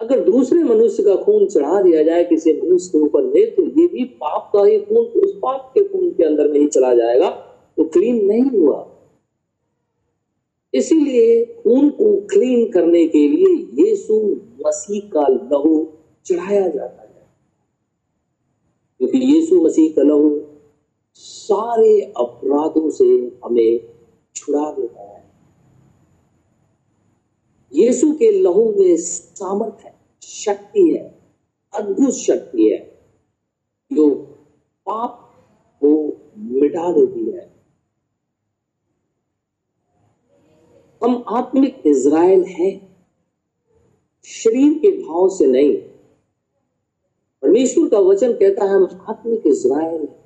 अगर 0.00 0.20
दूसरे 0.20 0.62
मनुष्य 0.64 1.02
का 1.02 1.14
खून 1.16 1.46
चढ़ा 1.46 1.80
दिया 1.82 2.02
जाए, 2.02 2.24
किसी 2.24 2.52
मनुष्य 2.52 2.90
के 2.92 2.98
ऊपर 2.98 3.22
में 3.24 3.54
तो 3.54 3.62
ये 3.62 3.86
भी 3.88 4.04
पाप 4.04 4.50
का 4.52 4.64
ही 4.64 4.78
खून 4.80 5.04
उस 5.22 5.34
पाप 5.36 5.70
के 5.74 5.84
खून 5.84 6.10
के 6.10 6.24
अंदर 6.24 6.50
नहीं 6.52 6.66
चला 6.68 6.94
जाएगा 6.94 7.28
तो 7.76 7.84
क्लीन 7.84 8.24
नहीं 8.26 8.44
हुआ। 8.50 8.88
इसीलिए 10.74 11.44
खून 11.62 11.88
को 11.90 12.14
क्लीन 12.26 12.70
करने 12.72 13.06
के 13.06 13.26
लिए 13.28 13.54
यीशु 13.82 14.20
मसीह 14.66 15.08
का 15.08 15.26
लहू 15.28 15.86
चढ़ाया 16.26 16.68
जाता 16.68 17.02
है। 17.02 17.26
क्योंकि 19.00 19.18
यीशु 19.18 19.60
मसीह 19.62 19.92
का 19.92 20.02
लहू 20.02 20.28
सारे 21.42 22.00
अपराधों 22.16 22.90
से 22.90 23.04
हमें 23.44 23.80
छुड़ा 24.34 24.72
देता 24.72 25.02
है। 25.02 25.22
यीशु 27.74 28.12
के 28.12 28.30
लहू 28.42 28.64
में 28.78 28.96
सामर्थ 28.96 29.84
है, 29.84 29.94
शक्ति 30.22 30.88
है, 30.90 31.20
अद्भुत 31.74 32.14
शक्ति 32.14 32.68
है, 32.68 32.78
जो 33.92 34.10
पाप 34.86 35.18
को 35.84 35.90
मिटा 36.36 36.92
देती 36.92 37.30
है। 37.30 37.50
हम 41.02 41.24
आत्मिक 41.28 41.82
इज़राइल 41.86 42.44
हैं, 42.44 42.72
शरीर 44.24 44.78
के 44.78 44.90
भाव 44.98 45.28
से 45.28 45.46
नहीं। 45.46 45.76
परमेश्वर 47.42 47.88
का 47.88 47.98
वचन 47.98 48.32
कहता 48.32 48.64
है, 48.64 48.70
हम 48.70 49.06
आत्मिक 49.08 49.46
इज़राइल 49.46 50.00
हैं। 50.00 50.21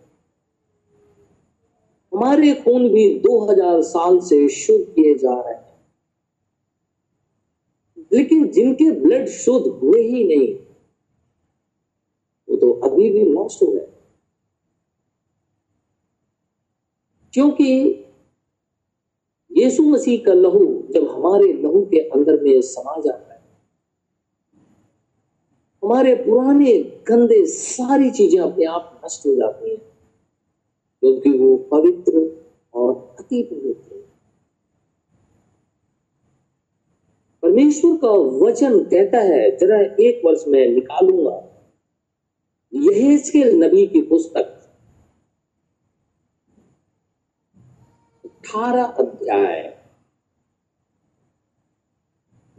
हमारे 2.17 2.55
खून 2.55 2.89
भी 2.89 3.19
2000 3.19 3.83
साल 3.83 4.19
से 4.21 4.49
शुद्ध 4.49 4.85
किए 4.85 5.15
जा 5.15 5.41
रहे 5.41 5.55
हैं। 5.55 5.65
लेकिन 8.13 8.49
जिनके 8.49 8.91
ब्लड 8.91 9.27
शुद्ध 9.27 9.67
हुए 9.67 10.03
ही 10.03 10.25
नहीं, 10.25 10.55
वो 12.49 12.57
तो 12.57 12.73
अभी 12.73 13.11
भी 13.11 13.25
लॉस्ट 13.25 13.63
हो। 13.63 13.67
गए 13.67 13.87
क्योंकि 17.35 18.05
यीशु 19.53 19.83
मसीह 19.83 20.25
का 20.25 20.33
लहू 20.33 20.65
जब 20.91 21.09
हमारे 21.09 21.53
लहू 21.53 21.83
के 21.85 21.99
अंदर 21.99 22.43
में 22.43 22.61
समा 22.61 23.01
जाता 23.01 23.35
है, 23.35 23.41
हमारे 25.85 26.15
पुराने 26.15 26.79
गंदे 27.09 27.47
सारी 27.47 28.11
चीज़ें 28.11 28.41
अपने 28.41 28.65
आप 28.65 29.03
नष्ट 29.05 29.27
हो 29.27 29.35
जाती 29.35 29.71
हैं। 29.71 29.96
क्योंकि 31.07 31.31
वो 31.31 31.57
पवित्र 31.57 32.45
और 32.75 33.17
अति 33.21 33.43
पवित्र 33.43 33.97
परमेश्वर 37.43 37.97
का 37.97 38.11
वचन 38.47 38.85
कहता 38.85 39.19
है, 39.19 39.57
जरा 39.57 39.81
एक 39.81 40.23
वर्ष 40.25 40.45
में 40.49 40.69
निकालूँगा। 40.69 41.69
यहेजकेल 42.75 43.65
नबी 43.65 43.87
की 43.87 44.03
पुस्तक। 44.03 44.79
अठारह 48.25 48.85
अध्याय। 48.85 49.77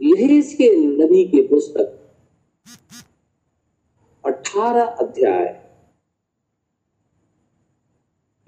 के 0.02 0.76
नबी 0.76 1.24
की 1.24 1.42
पुस्तक। 1.46 1.94
अठारह 4.26 4.84
अध्याय 4.84 5.68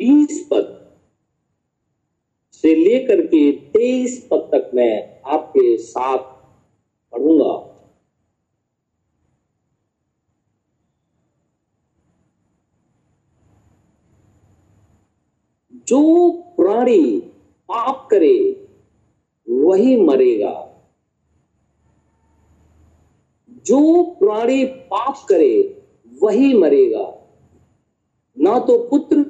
बीस 0.01 0.49
पद 0.51 0.97
से 2.53 2.75
लेकर 3.11 3.27
के 3.27 3.53
तेईस 3.53 4.29
पद 4.31 4.51
तक 4.55 4.71
मैं 4.75 5.21
आपके 5.27 5.77
साथ 5.77 6.19
पढ़ूँगा। 7.13 7.67
जो 15.75 16.33
प्राणी 16.33 17.21
पाप 17.71 18.09
करे, 18.11 18.69
वही 19.51 20.03
मरेगा। 20.03 20.67
जो 23.51 24.03
प्राणी 24.03 24.65
पाप 24.65 25.15
करे, 25.29 25.83
वही 26.23 26.59
मरेगा। 26.59 27.07
ना 28.39 28.59
तो 28.59 28.89
पुत्र 28.89 29.23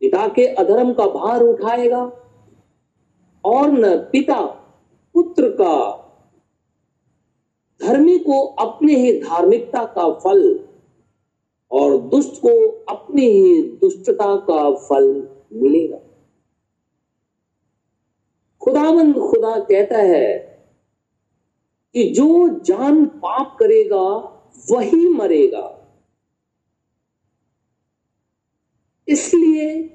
पिता 0.00 0.28
के 0.28 0.46
अधर्म 0.46 0.92
का 0.92 1.06
भार 1.06 1.42
उठाएगा 1.42 2.23
और 3.44 3.70
न 3.70 3.96
पिता, 3.96 4.46
पुत्र 5.14 5.48
का। 5.48 6.00
धर्मी 7.82 8.18
को 8.18 8.44
अपने 8.44 8.94
ही 8.94 9.20
धार्मिकता 9.20 9.84
का 9.84 10.12
फल 10.12 10.68
और 11.72 11.98
दुष्ट 11.98 12.34
को 12.42 12.70
अपनी 12.94 13.22
ही 13.22 13.62
दुष्टता 13.62 14.36
का 14.36 14.70
फल 14.70 15.28
मिलेगा। 15.52 15.98
खुदावंद 18.62 19.14
खुदा 19.14 19.60
कहता 19.60 19.98
है 19.98 20.54
कि 21.94 22.10
जो 22.10 22.48
जान 22.48 23.06
पाप 23.06 23.56
करेगा, 23.60 24.02
वही 24.70 25.08
मरेगा। 25.08 25.80
इसलिए 29.08 29.93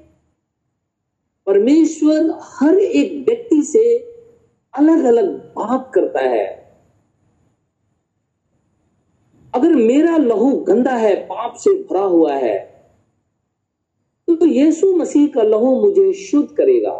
परमेश्वर 1.49 2.29
हर 2.43 2.75
एक 2.77 3.13
व्यक्ति 3.27 3.62
से 3.63 3.83
अलग 4.73 5.03
अलग 5.03 5.29
बात 5.55 5.91
करता 5.95 6.21
है। 6.21 6.45
अगर 9.53 9.75
मेरा 9.75 10.17
लहू 10.17 10.51
गंदा 10.63 10.93
है, 10.93 11.15
पाप 11.15 11.55
से 11.55 11.73
भरा 11.83 12.01
हुआ 12.01 12.33
है 12.33 12.57
तो 14.27 14.45
यीशु 14.45 14.95
मसीह 14.95 15.27
का 15.27 15.43
लहू 15.43 15.73
मुझे 15.81 16.13
शुद्ध 16.13 16.47
करेगा 16.57 16.93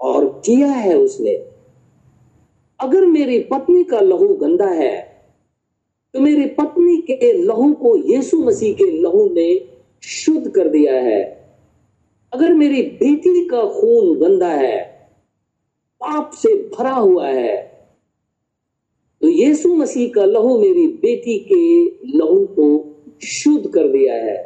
और 0.00 0.28
किया 0.46 0.68
है 0.68 0.96
उसने। 0.96 1.34
अगर 2.80 3.06
मेरी 3.06 3.38
पत्नी 3.52 3.84
का 3.84 4.00
लहू 4.00 4.34
गंदा 4.36 4.70
है 4.72 4.96
तो 6.14 6.20
मेरी 6.20 6.46
पत्नी 6.56 6.96
के 7.02 7.32
लहू 7.44 7.72
को 7.74 7.96
यीशु 8.12 8.42
मसीह 8.44 8.74
के 8.74 8.90
लहू 9.02 9.28
ने 9.28 9.48
शुद्ध 10.02 10.48
कर 10.50 10.68
दिया 10.68 10.94
है। 11.02 11.43
अगर 12.34 12.52
मेरी 12.52 12.82
बेटी 12.82 13.44
का 13.48 13.62
खून 13.70 14.18
गंदा 14.18 14.48
है, 14.48 14.78
पाप 16.00 16.30
से 16.32 16.54
भरा 16.68 16.92
हुआ 16.92 17.28
है 17.28 17.56
तो 19.22 19.28
यीशु 19.28 19.74
मसीह 19.74 20.08
का 20.14 20.24
लहू 20.24 20.58
मेरी 20.60 20.86
बेटी 20.86 21.38
के 21.38 21.84
लहू 22.18 22.44
को 22.46 22.66
शुद्ध 23.22 23.70
कर 23.70 23.88
दिया 23.88 24.14
है। 24.14 24.36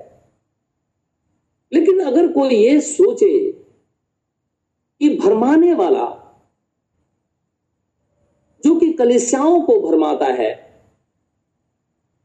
लेकिन 1.73 2.01
अगर 2.01 2.33
कोई 2.33 2.55
ये 2.55 2.81
सोचे 2.81 3.31
कि 5.01 5.09
भरमाने 5.17 5.75
वाला, 5.75 6.07
जो 8.63 8.75
कि 8.75 8.93
कलिसियाओं 8.93 9.61
को 9.61 9.81
भरमाता 9.81 10.27
है, 10.35 10.53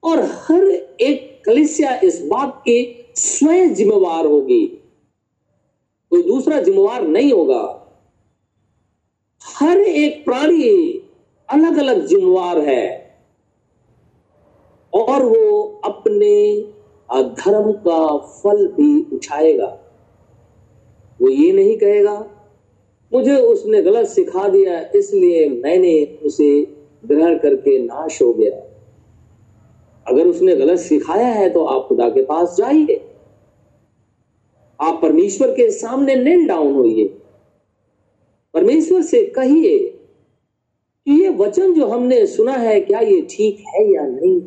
और 0.03 0.19
हर 0.19 0.63
एक 1.01 1.43
कलिसिया 1.45 1.99
इस 2.03 2.21
बात 2.25 2.61
की 2.61 3.05
स्वयं 3.15 3.73
जिम्मेवार 3.73 4.25
होगी 4.25 4.65
कोई 6.13 6.23
दूसरा 6.23 6.59
जिम्मेवार 6.61 7.07
नहीं 7.07 7.31
होगा। 7.33 7.61
हर 9.41 9.79
एक 9.79 10.23
प्राणी 10.25 10.73
अलग 11.49 11.77
अलग 11.77 12.05
जिम्मेवार 12.05 12.59
है। 12.59 12.83
और 14.93 15.23
वो 15.23 15.81
अपने 15.85 16.61
धर्म 17.09 17.71
का 17.71 18.17
फल 18.17 18.67
भी 18.67 19.15
उठाएगा। 19.15 19.67
वो 21.21 21.29
ये 21.29 21.51
नहीं 21.51 21.77
कहेगा, 21.77 22.15
मुझे 23.11 23.35
उसने 23.35 23.81
गलत 23.81 24.07
सिखा 24.07 24.47
दिया, 24.49 24.79
इसलिए 24.95 25.47
मैंने 25.49 26.03
उसे 26.23 26.61
ग्रहण 27.05 27.37
करके 27.37 27.77
नाश 27.79 28.21
हो 28.21 28.33
गया। 28.33 28.59
अगर 30.07 30.27
उसने 30.27 30.55
गलत 30.55 30.79
सिखाया 30.79 31.27
है 31.27 31.49
तो 31.49 31.65
आप 31.65 31.87
खुदा 31.87 32.09
के 32.09 32.23
पास 32.25 32.55
जाइए। 32.57 33.01
आप 34.83 35.01
परमेश्वर 35.01 35.51
के 35.51 35.69
सामने 35.71 36.15
नेल 36.15 36.47
डाउन 36.47 36.73
होइए। 36.73 37.07
परमेश्वर 38.53 39.01
से 39.01 39.23
कहिए 39.25 39.77
कि 41.07 41.21
ये 41.23 41.29
वचन 41.29 41.73
जो 41.73 41.87
हमने 41.87 42.25
सुना 42.27 42.53
है, 42.53 42.79
क्या 42.81 42.99
ये 42.99 43.21
ठीक 43.21 43.63
है 43.67 43.91
या 43.93 44.05
नहीं? 44.05 44.41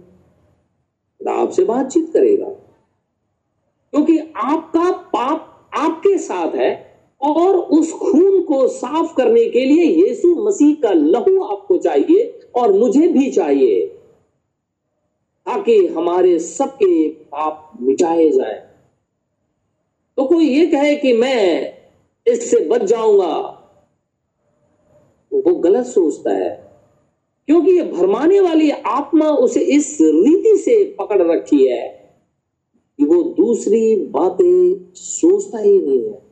आपसे 1.21 1.65
बातचीत 1.65 2.11
करेगा। 2.13 2.49
क्योंकि 3.93 4.19
आपका 4.37 4.91
पाप 4.93 5.71
आपके 5.75 6.19
साथ 6.19 6.55
है 6.55 6.71
और 7.21 7.57
उस 7.57 7.93
खून 7.93 8.43
को 8.43 8.69
साफ़ 8.69 9.15
करने 9.17 9.45
के 9.47 9.65
लिए 9.65 9.85
यीशु 9.85 10.35
मसीह 10.45 10.75
का 10.83 10.91
लहू 10.91 11.43
आपको 11.45 11.77
चाहिए 11.77 12.39
और 12.55 12.73
मुझे 12.73 13.09
भी 13.09 13.31
चाहिए, 13.31 13.87
ताकि 15.47 15.87
हमारे 15.87 16.39
सबके 16.39 17.09
पाप 17.09 17.73
मिटाए 17.81 18.29
जाए। 18.31 18.66
तो 20.17 20.25
कोई 20.25 20.47
ये 20.47 20.67
कहे 20.67 20.97
कि 20.97 21.13
मैं 21.13 21.75
इससे 22.27 22.61
बच 22.69 22.83
जाऊँगा, 22.83 23.37
वो 25.33 25.55
गलत 25.55 25.87
सोचता 25.87 26.31
है। 26.31 26.67
क्योंकि 27.47 27.71
ये 27.71 27.83
भरमाने 27.83 28.41
वाली 28.41 28.71
आत्मा 28.71 29.31
उसे 29.31 29.61
इस 29.61 29.99
रीति 30.01 30.57
से 30.57 30.97
पकड़ 31.01 31.23
रखी 31.23 31.69
है 31.69 31.89
कि 32.99 33.05
वो 33.05 33.23
दूसरी 33.23 34.07
बातें 34.07 34.93
सोचता 34.95 35.59
ही 35.59 35.79
नहीं 35.79 36.05
है। 36.05 36.23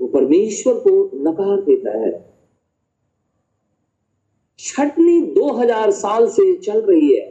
वो 0.00 0.06
परमेश्वर 0.06 0.74
को 0.74 1.10
नकार 1.14 1.60
देता 1.60 1.98
है। 1.98 2.34
छटनी 4.58 5.20
2000 5.20 5.90
साल 5.90 6.28
से 6.28 6.56
चल 6.56 6.80
रही 6.80 7.16
है। 7.16 7.23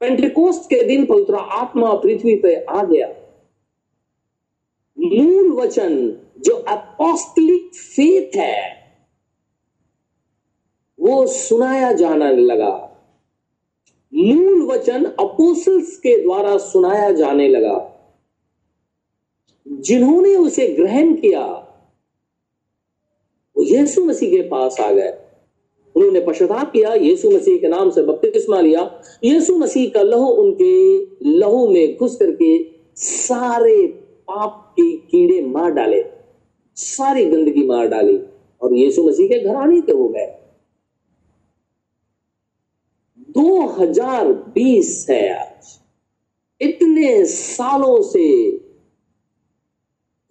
पेंटिकोस्ट 0.00 0.62
के 0.62 0.84
दिन 0.84 1.06
पवित्र 1.06 1.34
आत्मा 1.34 1.94
पृथ्वी 1.94 2.36
पे 2.36 2.64
आ 2.64 2.84
गया। 2.84 3.08
मूल 4.98 5.52
वचन 5.52 6.20
जो 6.38 6.54
अपोस्टलिक 6.56 7.74
फेथ 7.74 8.36
है, 8.36 8.86
वो 11.00 11.26
सुनाया 11.26 11.92
जाना 11.92 12.30
लगा। 12.30 12.82
मूल 14.14 14.62
वचन 14.62 15.04
अपोसल्स 15.04 15.96
के 15.96 16.22
द्वारा 16.22 16.58
सुनाया 16.58 17.12
जाने 17.12 17.48
लगा। 17.48 17.92
जिन्होंने 19.68 20.36
उसे 20.36 20.68
ग्रहण 20.68 21.14
किया, 21.14 21.46
वो 23.56 23.62
यीशु 23.62 24.04
मसीह 24.04 24.30
के 24.30 24.42
पास 24.48 24.80
आ 24.80 24.92
गए। 24.92 25.25
उन्होंने 25.96 26.20
पश्चाताप 26.20 26.72
किया, 26.72 26.94
यीशु 26.94 27.30
मसीह 27.30 27.58
के 27.58 27.68
नाम 27.68 27.90
से 27.90 28.02
बपतिस्मा 28.02 28.60
लिया। 28.60 28.80
यीशु 29.24 29.56
मसीह 29.56 29.90
का 29.90 30.02
लहू 30.02 30.26
उनके 30.26 30.72
लहू 31.30 31.66
में 31.68 31.96
घुस 31.96 32.16
करके 32.16 32.50
सारे 32.96 33.86
पाप 34.28 34.74
के 34.80 34.90
कीड़े 34.92 35.40
मार 35.42 35.70
डाले, 35.70 36.04
सारी 36.76 37.24
गंदगी 37.24 37.64
मार 37.66 37.86
डाली 37.88 38.18
और 38.62 38.74
यीशु 38.74 39.02
मसीह 39.02 39.28
के 39.28 39.38
घर 39.40 39.56
आने 39.56 39.80
के 39.80 39.92
हो 39.92 40.08
गए। 40.08 40.26
2020 43.30 45.06
है 45.10 45.28
आज। 45.34 45.78
इतने 46.60 47.24
सालों 47.24 48.02
से 48.02 48.26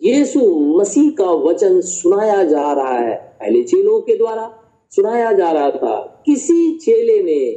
यीशु 0.01 0.39
मसीह 0.80 1.10
का 1.10 1.32
वचन 1.32 1.82
सुनाया 1.82 2.43
जा 2.43 2.71
रहा 2.73 2.97
है, 2.99 3.15
पहले 3.39 3.63
चेलों 3.63 3.99
के 4.01 4.17
द्वारा 4.17 4.45
सुनाया 4.91 5.32
जा 5.34 5.52
रहा 5.52 5.71
था। 5.71 6.24
किसी 6.26 6.78
चेले 6.78 7.24
ने 7.24 7.52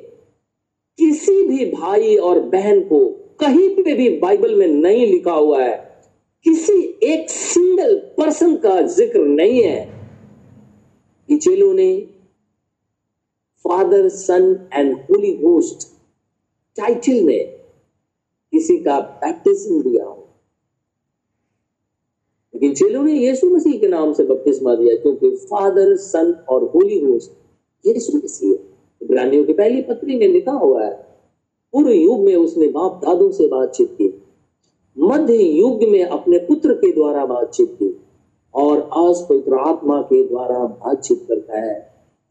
किसी 0.99 1.49
भी 1.49 1.65
भाई 1.67 2.17
और 2.17 2.41
बहन 2.41 2.81
को 2.81 3.09
कहीं 3.41 3.85
पे 3.85 3.95
भी 3.95 4.19
बाइबल 4.19 4.55
में 4.55 4.69
नहीं 4.69 5.07
लिखा 5.07 5.33
हुआ 5.33 5.63
है। 5.63 6.03
किसी 6.45 6.99
एक 7.03 7.31
सिंगल 7.31 7.97
पर्सन 7.97 8.57
का 8.57 8.83
ज़िक्र 8.83 9.21
नहीं 9.21 9.63
है। 9.63 9.99
कि 11.29 11.37
चेलों 11.37 11.75
ने 11.75 12.01
father, 13.65 14.09
son 14.09 14.69
and 14.73 14.95
holy 14.95 15.37
ghost 15.37 15.89
title 16.77 17.23
में 17.23 17.49
किसी 18.53 18.79
का 18.79 19.01
बैप्टिज्म 19.01 19.83
दिया। 19.83 20.18
लेकिन 22.59 22.75
चेलों 22.75 23.03
ने 23.03 23.13
यीशु 23.13 23.49
मसीह 23.51 23.79
के 23.81 23.89
नाम 23.89 24.13
से 24.13 24.25
बपतिस्मा 24.25 24.75
दिया, 24.75 24.97
क्योंकि 24.97 25.31
फादर 25.31 25.97
सन 25.97 26.33
और 26.49 26.65
होली 26.65 27.01
घोस्ट 27.01 27.31
यीशु 27.85 28.17
मसीह 28.19 28.53
इब्रानियों 29.01 29.45
की 29.45 29.53
पहली 29.53 29.83
पत्री 29.83 30.17
में 30.17 30.27
लिखा 30.29 30.53
हुआ 30.53 30.85
है 30.85 30.93
पूर्व 31.75 31.89
युग 31.89 32.21
में 32.21 32.35
उसने 32.37 32.69
बाप 32.69 33.01
दादों 33.05 33.31
से 33.31 33.47
बातचीत 33.49 33.93
की, 33.93 34.09
मध्य 34.97 35.35
युग 35.35 35.83
में 35.89 36.03
अपने 36.05 36.39
पुत्र 36.39 36.75
के 36.75 36.93
द्वारा 36.93 37.25
बातचीत 37.27 37.77
की 37.79 37.95
और 38.55 38.79
आज 38.81 39.23
पवित्र 39.29 39.59
आत्मा 39.61 40.01
के 40.03 40.23
द्वारा 40.29 40.59
बातचीत 40.59 41.25
करता 41.29 41.61
है। 41.61 41.79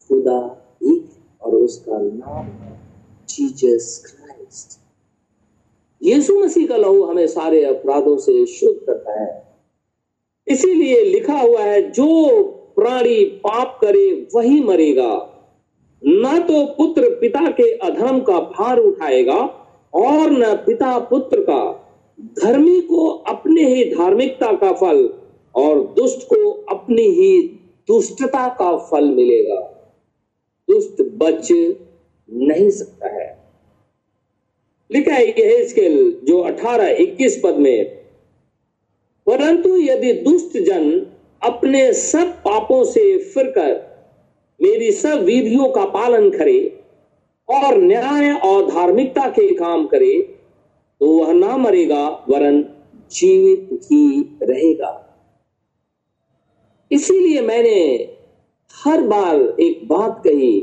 खुदा 0.10 0.40
एक 0.84 1.10
और 1.42 1.56
उसका 1.56 2.00
नाम 2.02 2.50
जीसस 3.30 4.04
क्राइस्ट 4.06 4.80
यीशु 6.02 6.40
मसीह 6.40 6.68
का 6.68 6.78
लहू 6.78 7.04
हमें 7.04 7.28
सारे 7.28 7.64
अपराधों 7.66 8.18
से 8.18 8.46
शुद्ध 8.46 8.80
करता 8.86 9.22
है। 9.22 9.47
इसीलिए 10.48 11.04
लिखा 11.04 11.40
हुआ 11.40 11.62
है, 11.62 11.92
जो 11.92 12.44
प्राणी 12.76 13.26
पाप 13.26 13.78
करे, 13.82 14.28
वही 14.36 14.64
मरेगा। 14.64 15.34
न 16.06 16.40
तो 16.40 16.66
पुत्र 16.66 17.18
पिता 17.22 17.52
के 17.52 17.72
अधर्म 17.72 18.20
का 18.20 18.40
भार 18.40 18.78
उठाएगा 18.78 19.68
और 19.94 20.32
न 20.32 20.56
पिता 20.56 21.00
पुत्र 21.00 21.42
का। 21.42 21.84
धर्मी 22.22 22.82
को 22.82 23.08
अपने 23.08 23.64
ही 23.64 23.86
धार्मिकता 23.86 24.52
का 24.52 24.72
फल 24.74 25.14
और 25.56 25.82
दुष्ट 25.84 26.20
को 26.24 26.52
अपनी 26.52 27.02
ही 27.02 27.42
दुष्टता 27.88 28.48
का 28.50 28.78
फल 28.78 29.06
मिलेगा। 29.06 29.62
दुष्ट 30.70 31.02
बच 31.02 31.52
नहीं 32.32 32.70
सकता 32.70 33.08
है। 33.08 33.38
लिखा 34.92 35.14
है 35.14 35.28
यह 35.28 35.68
स्केल 35.68 36.22
जो 36.24 36.42
18 36.42 36.88
21 36.88 37.42
पद 37.44 37.56
में 37.56 37.97
परंतु 39.28 39.76
यदि 39.78 40.12
दुष्ट 40.24 40.58
जन 40.66 40.90
अपने 41.42 41.92
सब 41.94 42.32
पापों 42.44 42.84
से 42.84 43.18
फिरकर 43.24 43.74
मेरी 44.60 44.92
सब 44.92 45.24
विधियों 45.24 45.70
का 45.70 45.86
पालन 45.86 46.30
करे 46.30 46.60
और 47.50 47.78
न्याय 47.78 48.34
और 48.36 48.70
धार्मिकता 48.72 49.28
के 49.30 49.54
काम 49.56 49.86
करे 49.88 50.14
तो 51.02 51.08
वह 51.10 51.34
ना 51.34 51.58
मरेगा, 51.58 52.08
वरन 52.30 52.62
जीवित 53.12 53.70
ही 53.84 54.38
रहेगा। 54.44 55.04
इसीलिए 56.92 57.42
मैंने 57.42 57.80
हर 58.76 59.02
बार 59.02 59.36
एक 59.62 59.88
बात 59.88 60.22
कही, 60.28 60.58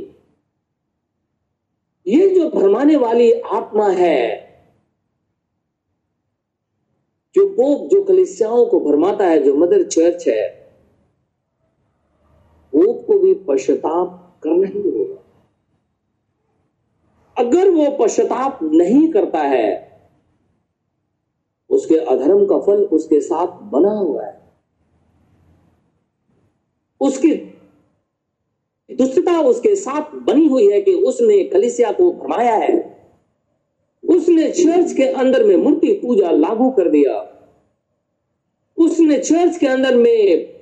ये 2.06 2.28
जो 2.28 2.48
भरमाने 2.50 2.96
वाली 2.96 3.30
आत्मा 3.32 3.88
है 3.90 4.43
जो 7.34 7.46
पोप 7.46 7.88
जो 7.90 8.02
कलिसियाओं 8.04 8.66
को 8.66 8.80
भरमाता 8.80 9.26
है, 9.26 9.38
जो 9.42 9.54
मदर 9.54 9.82
चर्च 9.82 10.28
है 10.28 10.48
पोप 12.72 13.04
को 13.06 13.18
भी 13.18 13.34
पश्चाताप 13.34 14.40
करना 14.42 14.66
ही 14.66 14.80
होगा। 14.80 15.20
अगर 17.38 17.70
वो 17.70 17.86
पश्चाताप 18.00 18.58
नहीं 18.62 19.12
करता 19.12 19.38
है, 19.38 19.94
उसके 21.70 21.94
अधर्म 21.94 22.46
का 22.46 22.58
फल 22.58 22.84
उसके 22.84 23.20
साथ 23.20 23.46
बना 23.46 23.90
हुआ 23.90 24.24
है। 24.24 24.44
उसकी 27.00 27.34
दुष्टता 28.90 29.40
उसके 29.40 29.76
साथ 29.76 30.14
बनी 30.14 30.46
हुई 30.46 30.72
है 30.72 30.80
कि 30.80 30.94
उसने 30.94 31.44
कलिसिया 31.44 31.92
को 31.92 32.12
भरमाया 32.12 32.54
है। 32.54 32.83
उसने 34.14 34.50
चर्च 34.50 34.92
के 34.92 35.02
अंदर 35.02 35.44
में 35.44 35.56
मूर्ति 35.56 35.92
पूजा 35.92 36.30
लागू 36.30 36.70
कर 36.70 36.90
दिया। 36.90 37.30
उसने 38.78 39.18
चर्च 39.18 39.58
के 39.58 39.66
अंदर 39.66 39.96
में 39.96 40.54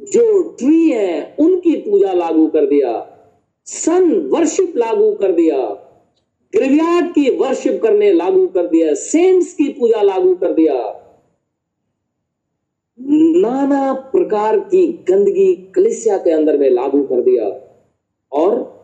जो 0.00 0.42
ट्री 0.42 0.90
है, 0.90 1.36
उनकी 1.38 1.76
पूजा 1.76 2.12
लागू 2.12 2.46
कर 2.46 2.66
दिया। 2.66 3.18
सन 3.64 4.30
वर्शिप 4.32 4.76
लागू 4.76 5.14
कर 5.14 5.32
दिया। 5.32 5.58
ग्रेवयार्ड 6.54 7.06
की 7.06 7.36
वर्शिप 7.36 7.80
करने 7.82 8.12
लागू 8.12 8.46
कर 8.46 8.66
दिया। 8.66 8.94
सेंट्स 8.94 9.54
की 9.54 9.68
पूजा 9.68 10.02
लागू 10.02 10.34
कर 10.34 10.52
दिया। 10.52 10.98
नाना 13.40 13.92
प्रकार 13.92 14.58
की 14.58 14.92
गंदगी 14.92 15.72
कलिसिया 15.74 16.18
के 16.18 16.30
अंदर 16.30 16.58
में 16.58 16.70
लागू 16.70 17.02
कर 17.02 17.20
दिया। 17.20 17.68
और 18.32 18.81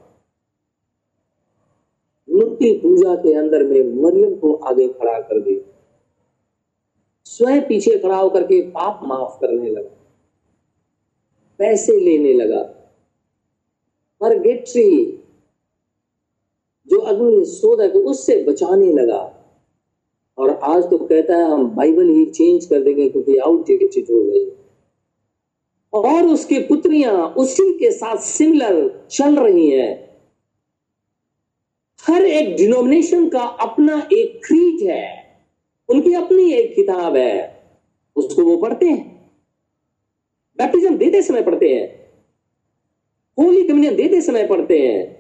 मूर्ति 2.39 2.81
पूजा 2.83 3.15
के 3.15 3.35
अंदर 3.35 3.65
में 3.65 4.03
मरियम 4.03 4.35
को 4.35 4.55
आगे 4.55 4.89
खड़ा 4.89 5.21
कर 5.21 5.41
दिया। 5.41 5.75
स्वयं 7.25 7.63
पीछे 7.63 7.99
खड़ा 7.99 8.17
होकर 8.17 8.43
के 8.43 8.63
पाप 8.63 9.01
माफ़ 9.03 9.41
करने 9.41 9.71
लगा। 9.71 9.91
पैसे 11.59 12.01
लेने 12.01 12.33
लगा। 12.33 12.63
पर 14.21 14.39
गेट्री 14.39 15.19
जो 16.89 16.99
अग्नि 16.99 17.45
शोधक 17.45 17.97
उससे 17.97 18.45
बचाने 18.45 18.93
लगा। 18.93 19.35
और 20.39 20.51
आज 20.51 20.85
तो 20.85 20.99
कहता 20.99 21.37
है, 21.37 21.43
हम 21.43 21.71
बाइबल 21.71 22.09
ही 22.09 22.27
चेंज 22.27 22.67
कर 22.67 22.83
देंगे 22.83 23.09
क्योंकि 23.09 23.37
आउटडेटेड 23.37 24.05
हो 24.05 24.25
गई। 24.25 24.53
और 25.95 26.27
उसकी 26.27 26.59
पुत्रियाँ 26.59 27.29
उसी 27.29 27.79
के 27.79 27.91
साथ 27.91 28.17
सिमिलर 28.17 29.07
चल 29.11 29.39
रही 29.39 29.71
हैं। 29.71 30.08
हर 32.11 32.25
एक 32.25 32.57
डिनोमिनेशन 32.57 33.29
का 33.29 33.41
अपना 33.41 34.09
एक 34.13 34.41
क्रीट 34.47 34.91
है। 34.91 35.37
उनकी 35.89 36.15
अपनी 36.15 36.53
एक 36.53 36.75
किताब 36.77 37.17
है। 37.17 37.63
उसको 38.17 38.43
वो 38.43 38.57
पढ़ते 38.57 38.87
हैं। 38.87 39.31
बैप्टिज्म 40.59 40.97
देते 40.97 41.23
समय 41.23 41.43
पढ़ते 41.43 41.75
हैं। 41.75 42.13
होली 43.39 43.63
कम्युनियन 43.63 43.97
देते 43.97 44.21
समय 44.21 44.47
पढ़ते 44.47 44.79
हैं। 44.79 45.19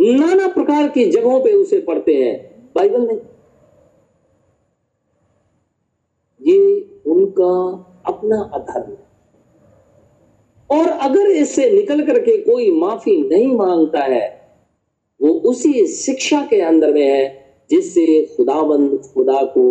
नाना 0.00 0.48
प्रकार 0.48 0.88
की 0.88 1.10
जगहों 1.10 1.44
पे 1.44 1.52
उसे 1.52 1.80
पढ़ते 1.80 2.14
हैं। 2.14 2.50
बाइबल 2.74 3.06
में 3.06 3.20
ये 6.42 6.80
उनका 7.06 7.72
अपना 8.06 8.50
अधर्म 8.54 8.96
और 10.76 10.88
अगर 10.88 11.26
इससे 11.26 11.70
निकल 11.70 12.06
करके 12.06 12.36
कोई 12.36 12.80
माफ़ी 12.80 13.28
नहीं 13.28 13.56
माँगता 13.56 14.00
है 14.00 14.39
वो 15.22 15.28
उसी 15.28 15.86
शिक्षा 15.86 16.46
के 16.46 16.60
अंदर 16.60 16.92
में 16.92 17.06
है 17.06 17.54
जिससे 17.70 18.24
खुदाबंद 18.36 18.98
खुदा 19.14 19.42
को 19.42 19.64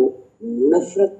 नफरत 0.44 1.16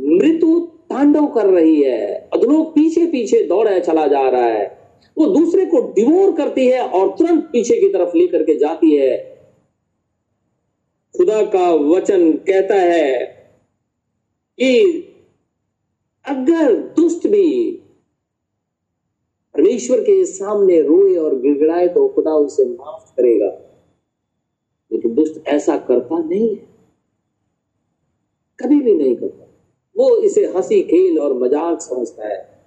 मृत्यु 0.00 0.60
तांडव 0.60 1.26
कर 1.26 1.46
रही 1.46 1.82
है। 1.82 2.28
अधलोक 2.34 2.74
पीछे 2.74 3.06
पीछे 3.06 3.42
दौड़े 3.42 3.80
चला 3.80 4.06
जा 4.06 4.28
रहा 4.28 4.44
है। 4.44 4.78
वो 5.18 5.26
दूसरे 5.26 5.66
को 5.66 5.92
डिवोर 5.92 6.32
करती 6.32 6.66
है 6.66 6.80
और 6.88 7.08
तुरंत 7.18 7.44
पीछे 7.44 7.80
की 7.80 7.88
तरफ़ 7.88 8.16
लेकर 8.16 8.42
के 8.42 8.58
जाती 8.58 8.96
है। 8.96 9.34
खुदा 11.16 11.42
का 11.42 11.70
वचन 11.70 12.32
कहता 12.32 12.74
है 12.74 13.18
कि 14.60 14.80
अगर 16.28 16.74
दुष्ट 16.76 17.26
भी 17.26 17.80
परमेश्वर 19.74 20.00
के 20.00 20.24
सामने 20.24 20.82
रोए 20.82 21.16
और 21.16 21.40
गिड़गिड़ाए 21.40 21.88
तो 21.88 22.08
खुदा 22.08 22.30
उसे 22.30 22.64
माफ़ 22.64 23.12
करेगा। 23.16 23.46
लेकिन 24.92 25.14
दुष्ट 25.14 25.48
ऐसा 25.48 25.76
करता 25.76 26.18
नहीं 26.18 26.48
है। 26.48 26.54
कभी 28.60 28.80
भी 28.80 28.94
नहीं 28.94 29.16
करता। 29.16 29.44
वो 29.98 30.16
इसे 30.16 30.46
हँसी, 30.46 30.82
खेल 30.82 31.18
और 31.18 31.34
मज़ाक 31.34 31.80
समझता 31.80 32.28
है। 32.28 32.66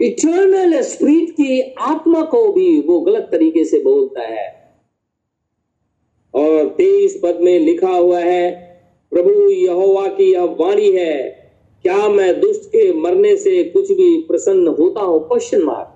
इटर्नल 0.00 0.80
स्प्रीट 0.80 1.30
की 1.30 1.74
आत्मा 1.78 2.22
को 2.22 2.52
भी 2.52 2.80
वो 2.80 3.00
गलत 3.00 3.28
तरीके 3.32 3.64
से 3.64 3.78
बोलता 3.78 4.22
है। 4.22 4.74
और 6.34 6.68
तेईस 6.68 7.20
पद 7.22 7.38
में 7.42 7.58
लिखा 7.58 7.92
हुआ 7.92 8.18
है, 8.18 8.50
प्रभु, 9.10 9.48
यहोवा 9.48 10.08
की 10.08 10.32
यह 10.32 10.42
वाणी 10.42 10.90
है, 10.90 11.16
क्या 11.82 12.08
मैं 12.08 12.40
दुष्ट 12.40 12.64
के 12.64 12.92
मरने 12.92 13.36
से 13.36 13.64
कुछ 13.64 13.92
भी 13.92 14.22
प्रसन्न 14.22 14.68
होता 14.68 15.00
हूँ? 15.00 15.28
Question 15.28 15.62
mark. 15.62 15.92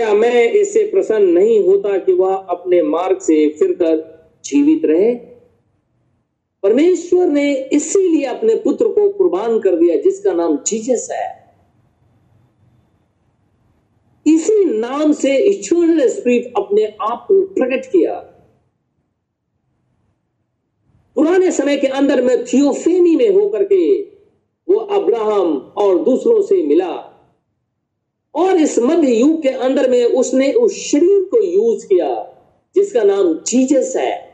क्या 0.00 0.14
मैं 0.14 0.52
इससे 0.52 0.84
प्रसन्न 0.84 1.28
नहीं 1.28 1.64
होता 1.64 1.98
कि 1.98 2.12
वह 2.12 2.34
अपने 2.34 2.82
मार्ग 2.82 3.18
से 3.18 3.48
फिरकर 3.48 3.96
जीवित 4.44 4.82
रहे? 4.84 5.14
परमेश्वर 6.62 7.26
ने 7.26 7.56
इसीलिए 7.56 8.24
अपने 8.24 8.54
पुत्र 8.54 8.88
को 8.88 9.08
कुर्बान 9.08 9.60
कर 9.60 9.76
दिया, 9.76 9.96
जिसका 9.96 10.32
नाम 10.32 10.56
जीजस 10.56 11.08
है। 11.12 11.54
इसी 14.26 14.64
नाम 14.64 15.12
से 15.12 15.36
इश्वरल 15.36 16.08
स्पिरिट 16.08 16.52
अपने 16.56 16.84
आप 16.84 17.24
को 17.28 17.46
प्रकट 17.46 17.86
किया। 17.86 18.14
पुराने 21.14 21.50
समय 21.50 21.76
के 21.76 21.86
अंदर 21.86 22.22
में 22.22 22.44
थियोफेनी 22.44 23.16
में 23.16 23.30
होकर 23.30 23.64
के 23.64 24.02
वो 24.68 24.76
अब्राहम 24.76 25.58
और 25.58 26.04
दूसरों 26.04 26.42
से 26.42 26.66
मिला। 26.66 27.09
और 28.34 28.56
इस 28.56 28.78
मध्य 28.78 29.14
युग 29.14 29.42
के 29.42 29.48
अंदर 29.48 29.90
में 29.90 30.04
उसने 30.04 30.52
उस 30.52 30.72
शरीर 30.72 31.22
को 31.24 31.42
यूज़ 31.42 31.86
किया, 31.86 32.38
जिसका 32.74 33.02
नाम 33.02 33.34
जीजस 33.34 33.94
है। 33.96 34.30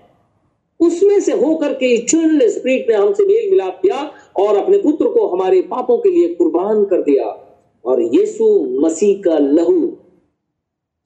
उसमें 0.80 1.20
से 1.20 1.32
होकर 1.32 1.72
के 1.72 1.86
इटर्नल 1.94 2.48
स्पिरिट 2.48 2.88
ने 2.88 2.94
हमसे 2.94 3.24
मेल 3.24 3.50
मिलाप 3.50 3.78
किया 3.82 4.12
और 4.38 4.56
अपने 4.56 4.78
पुत्र 4.78 5.08
को 5.08 5.26
हमारे 5.28 5.62
पापों 5.62 5.98
के 5.98 6.10
लिए 6.10 6.34
कुर्बान 6.34 6.84
कर 6.84 7.02
दिया। 7.02 7.42
और 7.84 8.02
यीशु 8.02 8.46
मसीह 8.80 9.22
का 9.22 9.38
लहू 9.38 9.96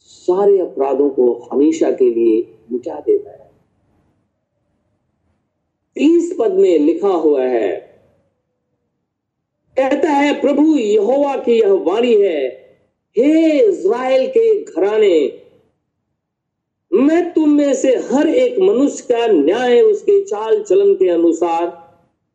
सारे 0.00 0.59
अपराधों 0.59 1.11
को 1.11 1.33
हमेशा 1.53 1.90
के 1.90 2.11
लिए 2.11 2.55
मिटा 2.72 3.00
देता 3.00 3.31
है। 3.31 3.50
तीस 5.94 6.37
पद 6.38 6.53
में 6.53 6.79
लिखा 6.79 7.09
हुआ 7.09 7.44
है, 7.44 7.68
कहता 9.76 10.09
है, 10.09 10.40
प्रभु 10.40 10.76
यहोवा 10.76 11.37
की 11.37 11.61
यह 11.61 11.72
वाणी 11.72 12.14
है 12.14 12.69
हे 13.16 13.59
इज़राइल 13.59 14.27
के 14.27 14.64
घराने, 14.64 15.42
मैं 16.92 17.33
तुम 17.33 17.51
में 17.51 17.75
से 17.75 17.96
हर 17.96 18.29
एक 18.29 18.59
मनुष्य 18.59 19.05
का 19.05 19.27
न्याय 19.27 19.81
उसके 19.81 20.25
चाल 20.25 20.62
चलन 20.62 20.94
के 20.94 21.09
अनुसार 21.09 21.66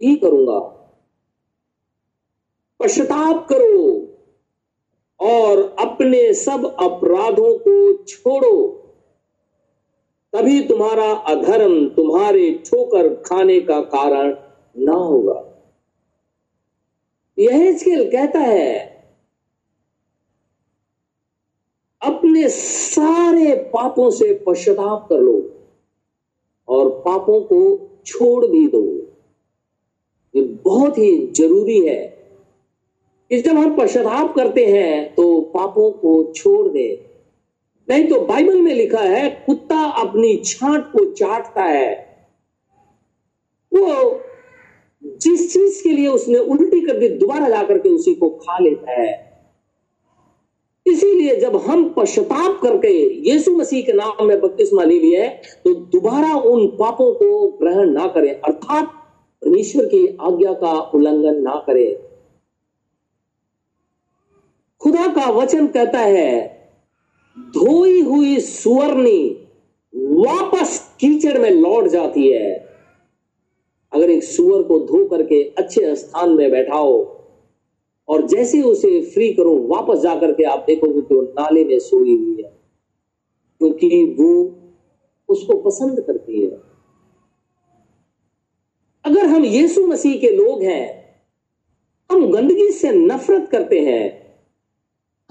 ही 0.02 0.16
करूँगा। 0.16 0.60
पश्चाताप 2.80 3.48
करो 3.48 4.02
और 5.20 5.76
अपने 5.80 6.34
सब 6.34 6.66
अपराधों 6.80 7.58
को 7.58 8.04
छोड़ो। 8.04 8.68
तभी 10.34 10.64
तुम्हारा 10.64 11.12
अधर्म 11.12 11.90
तुम्हारे 11.90 12.52
ठोकर 12.66 13.14
खाने 13.16 13.60
का 13.62 13.82
कारण 13.82 14.36
ना 14.78 14.94
होगा। 14.94 15.42
यह 17.40 17.80
कहता 17.88 18.40
है 18.40 18.95
अपने 22.36 22.50
सारे 22.50 23.56
पापों 23.56 24.10
से 24.12 24.44
पश्चाताप 24.48 25.08
कर 25.10 25.18
लो 25.18 25.52
और 26.68 26.90
पापों 26.90 27.42
को 27.42 27.90
छोड़ 28.06 28.46
भी 28.46 28.68
दो। 28.68 28.84
ये 30.36 30.42
बहुत 30.42 30.98
ही 30.98 31.28
ज़रूरी 31.28 31.88
है। 31.88 32.30
कि 33.30 33.42
जब 33.42 33.52
हम 33.52 33.78
पश्चाताप 33.78 34.36
करते 34.36 34.66
हैं 34.66 35.16
तो 35.16 35.42
पापों 35.42 35.92
को 35.92 36.34
छोड़ 36.36 36.68
दे। 36.68 37.06
नहीं 37.90 38.08
तो 38.08 38.22
बाइबल 38.22 38.62
में 38.62 38.76
लिखा 38.76 39.00
है, 39.00 39.30
कुत्ता 39.30 39.86
अपनी 39.86 40.42
छाट 40.46 40.92
को 40.92 41.12
चाटता 41.12 41.64
है। 41.64 42.18
वो 43.74 44.20
जिस 45.04 45.54
चीज़ 45.54 45.84
के 45.84 45.90
लिए 45.90 46.08
उसने 46.08 46.38
उल्टी 46.38 46.82
कर 46.82 46.98
दी 46.98 47.10
दोबारा 47.10 47.50
जाकर 47.50 47.78
के 47.78 47.90
उसी 47.90 48.16
को 48.16 48.30
खा 48.30 48.60
लेता 48.60 48.92
है। 48.92 49.25
इसीलिए 50.86 51.36
जब 51.36 51.56
हम 51.58 51.88
पश्चाताप 51.90 52.60
करके 52.62 52.90
यीशु 53.30 53.52
मसीह 53.52 53.86
के 53.86 53.94
नाम 53.94 54.26
में 54.28 54.40
बपतिस्मा 54.42 54.84
ले 54.84 55.00
लिए 55.00 55.28
तो 55.66 55.74
दोबारा 55.74 56.34
उन 56.34 56.68
पापों 56.80 57.14
को 57.14 57.48
ग्रहण 57.60 57.90
ना 57.92 58.08
करें, 58.08 58.34
अर्थात 58.34 58.86
परमेश्वर 59.42 59.86
की 59.86 60.06
आज्ञा 60.22 60.54
का 60.54 60.74
उल्लंघन 60.96 61.42
ना 61.42 61.56
करें। 61.68 61.96
खुदा 64.82 65.08
का 65.08 65.30
वचन 65.32 65.68
कहता 65.68 66.00
है, 66.00 66.32
धोई 67.38 68.02
हुई 68.02 68.40
सुवर्णी 68.40 69.24
वापस 69.94 70.80
कीचड़ 71.00 71.38
में 71.38 71.50
लौट 71.52 71.88
जाती 71.88 72.28
है। 72.30 72.54
अगर 73.92 74.10
एक 74.10 74.24
सुअर 74.24 74.64
को 74.64 74.80
धो 74.80 75.06
करके 75.08 75.44
अच्छे 75.58 75.96
स्थान 75.96 76.30
में 76.30 76.50
बैठाओ 76.52 76.94
और 78.08 78.28
जैसे 78.28 78.62
उसे 78.62 79.02
फ्री 79.02 79.34
करो, 79.34 79.58
वापस 79.58 80.00
जाकर 80.00 80.32
के 80.32 80.44
आप 80.44 80.60
देखोगे 80.68 81.02
कि 81.02 81.16
वो 81.16 81.22
नाले 81.22 81.66
में 81.66 81.80
सोई 81.80 82.18
हुई 82.18 82.44
है। 82.44 82.56
क्योंकि 83.60 84.16
वो 84.20 84.56
उसको 85.30 85.58
पसंद 85.58 86.02
करती 86.02 86.46
है। 86.46 86.52
अगर 89.06 89.26
हम 89.26 89.46
यीशु 89.46 89.88
मसीह 89.88 90.20
के 90.20 90.30
लोग 90.30 90.62
हैं, 90.62 91.06
हम 92.12 92.32
गंदगी 92.32 92.72
से 92.72 92.92
नफरत 92.92 93.50
करते 93.52 93.80
हैं, 93.80 94.26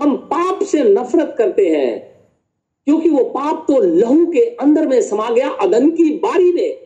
हम 0.00 0.16
पाप 0.16 0.62
से 0.62 0.84
नफरत 0.84 1.34
करते 1.38 1.68
हैं, 1.68 2.14
क्योंकि 2.84 3.08
वो 3.08 3.24
पाप 3.24 3.66
तो 3.68 3.80
लहू 3.80 4.26
के 4.26 4.40
अंदर 4.40 4.86
में 4.86 5.02
समा 5.02 5.30
गया, 5.30 5.50
अदन 5.50 5.90
की 5.90 6.10
बारी 6.10 6.52
में। 6.52 6.83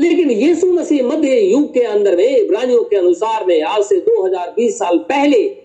लेकिन 0.00 0.30
यीशु 0.30 0.72
मसीह 0.72 1.02
मध्य 1.02 1.40
युग 1.40 1.74
के 1.74 1.80
अंदर 1.80 2.16
में 2.16 2.36
इब्रानियों 2.36 2.84
के 2.84 2.96
अनुसार 2.96 3.46
में, 3.46 3.62
आज 3.62 3.84
से 3.84 4.00
2020 4.00 4.78
साल 4.78 4.98
पहले, 4.98 5.62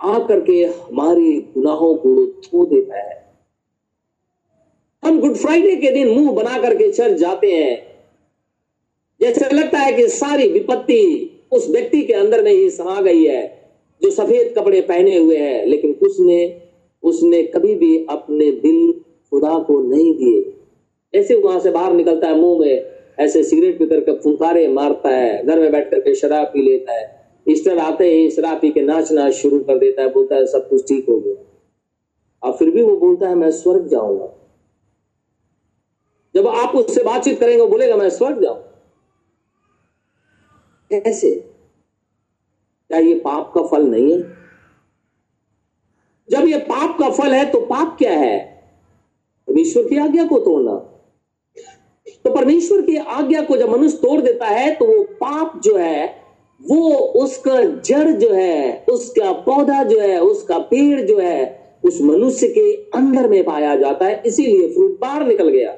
आकर 0.00 0.40
के 0.40 0.64
हमारे 0.64 1.32
गुनाहों 1.32 1.94
को 1.94 2.26
धो 2.26 2.66
देता 2.66 2.96
है। 2.96 3.34
हम 5.04 5.20
गुड 5.20 5.34
फ्राइडे 5.34 5.76
के 5.76 5.90
दिन 5.90 6.08
मुँह 6.08 6.32
बना 6.32 6.58
करके 6.62 6.92
चर्च 6.92 7.16
जाते 7.16 7.52
हैं। 7.52 7.96
जैसे 9.20 9.54
लगता 9.54 9.78
है 9.78 9.92
कि 9.92 10.08
सारी 10.08 10.48
विपत्ति 10.48 11.30
उस 11.52 11.70
व्यक्ति 11.70 12.02
के 12.02 12.12
अंदर 12.12 12.42
में 12.42 12.52
ही 12.52 12.70
समा 12.70 13.00
गई 13.00 13.24
है, 13.24 13.70
जो 14.02 14.10
सफ़ेद 14.10 14.54
कपड़े 14.58 14.80
पहने 14.80 15.18
हुए 15.18 15.36
हैं, 15.36 15.66
लेकिन 15.66 15.92
उसने 16.02 16.62
उसने 17.02 17.42
कभी 17.42 17.74
भी 17.74 18.06
अपने 18.10 18.50
दिल 18.50 18.92
खुदा 19.30 19.58
को 19.58 19.80
नहीं 19.80 20.14
दिए। 20.14 20.55
ऐसे 21.16 21.34
वहाँ 21.34 21.60
से 21.60 21.70
बाहर 21.70 21.92
निकलता 21.92 22.26
है 22.26 22.40
मुँह 22.40 22.60
में, 22.60 22.90
ऐसे 23.18 23.44
सिगरेट 23.44 23.78
पी 23.78 23.86
करके 23.86 24.16
फुंकारे 24.20 24.68
मारता 24.68 25.08
है, 25.08 25.46
घर 25.46 25.58
में 25.58 25.72
बैठ 25.72 25.90
करके 25.90 26.14
शराब 26.14 26.46
पी 26.46 26.62
लेता 26.62 26.92
है। 26.92 27.32
ईस्टर 27.48 27.78
आते 27.78 28.04
ही 28.04 28.30
शराब 28.30 28.60
पी 28.60 28.70
के 28.70 28.80
नाचना 28.80 29.30
शुरू 29.30 29.60
कर 29.60 29.78
देता 29.78 30.02
है, 30.02 30.12
बोलता 30.12 30.34
है, 30.34 30.46
सब 30.46 30.68
कुछ 30.68 30.88
ठीक 30.88 31.08
हो 31.08 31.20
गया। 31.20 31.34
और 32.42 32.52
फिर 32.56 32.70
भी 32.70 32.82
वो 32.82 32.96
बोलता 32.96 33.28
है, 33.28 33.34
मैं 33.34 33.50
स्वर्ग 33.50 33.88
जाऊँगा। 33.88 34.32
जब 36.34 36.46
आप 36.46 36.76
उससे 36.76 37.04
बातचीत 37.04 37.40
करेंगे 37.40 37.66
बोलेगा, 37.66 37.96
मैं 37.96 38.10
स्वर्ग 38.10 38.42
जाऊँ 38.42 38.62
कैसे? 40.92 41.34
क्या 42.88 42.98
ये 42.98 43.14
पाप 43.14 43.52
का 43.54 43.62
फल 43.62 43.86
नहीं 43.86 44.12
है? 44.12 44.20
जब 46.30 46.46
ये 46.46 46.58
पाप 46.58 46.98
का 46.98 47.10
फल 47.10 47.34
है 47.34 47.50
तो 47.50 47.60
पाप 47.60 47.96
क्या 47.98 48.12
है? 48.12 48.56
परमेश्वर 49.48 49.88
की 49.88 49.96
आज्ञा 49.96 50.26
को 50.26 50.38
तोड़ना। 50.38 50.95
तो 52.26 52.34
परमेश्वर 52.34 52.82
की 52.82 52.96
आज्ञा 52.96 53.42
को 53.42 53.56
जब 53.56 53.70
मनुष्य 53.70 53.96
तोड़ 53.96 54.20
देता 54.20 54.46
है 54.46 54.74
तो 54.74 54.84
वो 54.84 55.02
पाप 55.02 55.60
जो 55.64 55.76
है, 55.76 56.22
वो 56.70 56.94
उसका 56.94 57.64
जड़ 57.64 58.08
जो 58.08 58.30
है, 58.30 58.84
उसका 58.90 59.32
पौधा 59.32 59.82
जो 59.82 60.00
है, 60.00 60.20
उसका 60.20 60.58
पेड़ 60.58 61.00
जो 61.00 61.18
है, 61.18 61.72
उस 61.84 62.02
मनुष्य 62.02 62.48
के 62.48 62.72
अंदर 62.74 63.28
में 63.28 63.44
पाया 63.44 63.76
जाता 63.76 64.06
है। 64.06 64.22
इसीलिए 64.26 64.68
फ्रूट 64.68 65.00
बाहर 65.00 65.26
निकल 65.26 65.48
गया। 65.48 65.76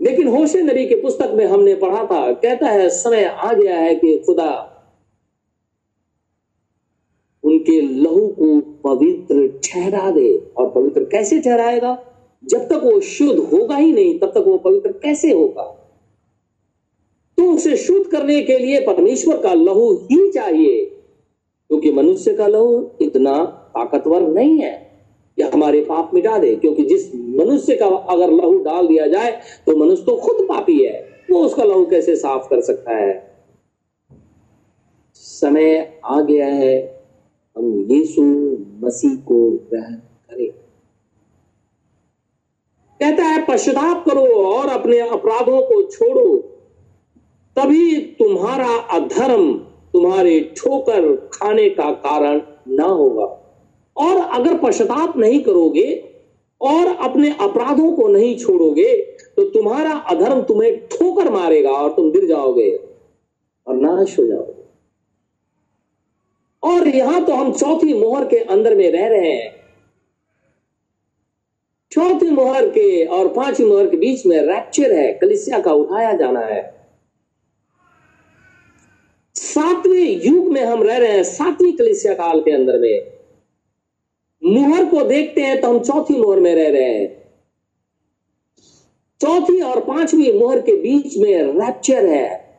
लेकिन 0.00 0.28
होशे 0.28 0.62
नबी 0.62 0.86
के 0.86 0.94
पुस्तक 0.94 1.30
में 1.34 1.46
हमने 1.46 1.74
पढ़ा 1.74 2.04
था, 2.04 2.32
कहता 2.32 2.66
है, 2.66 2.88
समय 2.88 3.24
आ 3.24 3.52
गया 3.52 3.76
है 3.76 3.94
कि 3.94 4.18
खुदा 4.18 4.74
उनके 7.44 7.80
लहू 7.80 8.28
को 8.28 8.60
पवित्र 8.60 9.60
ठहरा 9.64 10.10
दे। 10.10 10.52
और 10.56 10.70
पवित्र 10.70 11.04
कैसे 11.04 11.38
ठहराएगा? 11.38 12.04
जब 12.44 12.68
तक 12.68 12.80
वो 12.84 13.00
शुद्ध 13.00 13.40
होगा 13.40 13.76
ही 13.76 13.92
नहीं, 13.92 14.18
तब 14.18 14.26
तक 14.26 14.44
वो 14.46 14.58
पवित्र 14.58 14.92
कैसे 14.92 15.32
होगा? 15.32 15.62
तो 17.38 17.54
उसे 17.54 17.76
शुद्ध 17.76 18.10
करने 18.10 18.42
के 18.42 18.58
लिए 18.58 18.80
परमेश्वर 18.80 19.36
का 19.36 19.54
लहू 19.54 19.94
ही 19.94 20.30
चाहिए, 20.30 20.84
क्योंकि 21.70 21.92
मनुष्य 21.92 22.34
का 22.34 22.46
लहू 22.46 22.90
इतना 23.00 23.44
ताकतवर 23.44 24.20
नहीं 24.20 24.58
है। 24.58 24.88
कि 25.36 25.44
हमारे 25.44 25.80
पाप 25.80 26.10
मिटा 26.14 26.38
दे, 26.38 26.56
क्योंकि 26.56 26.82
जिस 26.82 27.14
मनुष्य 27.14 27.76
का 27.76 27.86
अगर 27.86 28.30
लहू 28.30 28.58
डाल 28.58 28.86
दिया 28.86 29.06
जाए 29.06 29.30
तो 29.66 29.76
मनुष्य 29.76 30.04
तो 30.04 30.16
खुद 30.16 30.46
पापी 30.48 30.84
है। 30.84 31.08
वो 31.30 31.38
उसका 31.38 31.64
लहू 31.64 31.86
कैसे 31.86 32.16
साफ़ 32.16 32.48
कर 32.48 32.60
सकता 32.60 32.96
है? 32.96 33.36
समय 35.14 36.00
आ 36.04 36.20
गया 36.20 36.46
है, 36.46 37.04
हम 37.56 37.88
यीशु 37.90 38.22
मसीह 38.80 39.16
को 39.16 39.50
ग्रहण 39.50 39.94
करें। 39.94 40.67
कहता 43.00 43.24
है, 43.24 43.44
पश्चाताप 43.46 44.04
करो 44.04 44.26
और 44.44 44.68
अपने 44.68 44.98
अपराधों 45.00 45.60
को 45.62 45.82
छोड़ो। 45.82 46.36
तभी 47.56 47.96
तुम्हारा 48.18 48.74
अधर्म 48.92 49.52
तुम्हारे 49.92 50.40
ठोकर 50.56 51.14
खाने 51.34 51.68
का 51.70 51.90
कारण 52.00 52.40
ना 52.68 52.84
होगा। 52.84 53.24
और 53.96 54.16
अगर 54.16 54.56
पश्चाताप 54.58 55.16
नहीं 55.16 55.40
करोगे 55.40 55.86
और 56.60 56.86
अपने 56.98 57.30
अपराधों 57.40 57.92
को 57.92 58.08
नहीं 58.08 58.36
छोड़ोगे 58.38 58.94
तो 59.36 59.44
तुम्हारा 59.50 59.92
अधर्म 60.10 60.42
तुम्हें 60.42 60.78
ठोकर 60.88 61.30
मारेगा 61.30 61.70
और 61.70 61.90
तुम 61.92 62.10
गिर 62.10 62.26
जाओगे 62.26 62.70
और 63.66 63.74
नाश 63.76 64.18
हो 64.18 64.26
जाओगे। 64.26 64.66
और 66.62 66.88
यहाँ 66.88 67.24
तो 67.24 67.32
हम 67.32 67.52
चौथी 67.52 67.94
मोहर 67.94 68.24
के 68.24 68.36
अंदर 68.36 68.76
में 68.76 68.90
रह 68.92 69.06
रहे 69.08 69.32
हैं। 69.32 69.57
चौथी 71.98 72.30
मोहर 72.30 72.68
के 72.68 73.06
और 73.06 73.28
पांचवी 73.28 73.66
मोहर 73.66 73.90
के 73.90 73.96
बीच 73.96 74.26
में 74.26 74.42
रैप्चर 74.42 74.92
है, 74.92 75.12
कलिसिया 75.12 75.60
का 75.60 75.72
उठाया 75.72 76.12
जाना 76.12 76.40
है। 76.40 76.86
सातवें 79.34 80.26
युग 80.26 80.52
में 80.52 80.64
हम 80.64 80.82
रह 80.82 80.96
रहे 80.96 81.12
हैं, 81.12 81.22
सातवीं 81.22 81.72
कलिसिया 81.72 82.14
काल 82.14 82.40
के 82.40 82.50
अंदर 82.50 82.78
में। 82.78 83.12
मुहर 84.44 84.84
को 84.84 85.04
देखते 85.04 85.40
हैं 85.40 85.60
तो 85.60 85.68
हम 85.68 85.78
चौथी 85.78 86.16
मोहर 86.16 86.40
में 86.40 86.54
रह 86.54 86.68
रहे 86.68 86.94
हैं। 86.94 87.32
चौथी 89.20 89.60
और 89.60 89.80
पांचवी 89.80 90.32
मोहर 90.32 90.60
के 90.60 90.76
बीच 90.76 91.16
में 91.16 91.42
रैप्चर 91.42 92.06
है। 92.06 92.58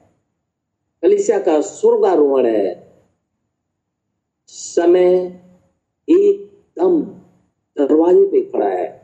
कलिसिया 1.04 1.40
का 1.40 1.62
स्वर्गारोहण 1.62 2.46
है। 2.46 2.94
समय 4.48 5.42
एकदम 6.10 7.02
दरवाजे 7.78 8.26
पे 8.26 8.42
खड़ा 8.42 8.70
है। 8.70 8.99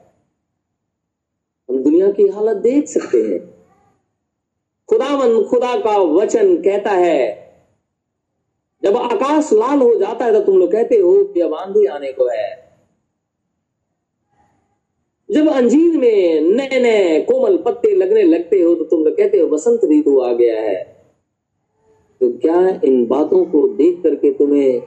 हम 1.69 1.83
दुनिया 1.83 2.11
की 2.11 2.27
हालत 2.27 2.57
देख 2.57 2.87
सकते 2.87 3.21
हैं। 3.23 3.39
खुदावन, 4.89 5.41
खुदा 5.43 5.75
का 5.81 5.97
वचन 5.97 6.55
कहता 6.57 6.91
है, 6.91 7.43
जब 8.83 8.97
आकाश 8.97 9.53
लाल 9.53 9.81
हो 9.81 9.95
जाता 9.95 10.25
है 10.25 10.33
तो 10.33 10.39
तुम 10.41 10.57
लोग 10.57 10.71
कहते 10.71 10.95
हो 10.95 11.23
कि 11.25 11.41
अब 11.41 11.53
आंधी 11.53 11.85
आने 11.85 12.11
को 12.13 12.27
है। 12.27 12.65
जब 15.29 15.47
अंजीर 15.49 15.97
में 15.97 16.41
नए 16.41 16.79
नए 16.81 17.21
कोमल 17.21 17.57
पत्ते 17.57 17.95
लगने 17.95 18.23
लगते 18.23 18.61
हो 18.61 18.73
तो 18.75 18.83
तुम 18.83 19.03
लोग 19.05 19.17
कहते 19.17 19.39
हो, 19.39 19.47
बसंत 19.47 19.85
ऋतु 19.85 20.19
आ 20.19 20.33
गया 20.33 20.61
है। 20.61 20.83
तो 22.21 22.31
क्या 22.37 22.59
इन 22.83 23.05
बातों 23.07 23.45
को 23.45 23.67
देख 23.67 24.01
करके 24.03 24.31
तुम्हें 24.33 24.81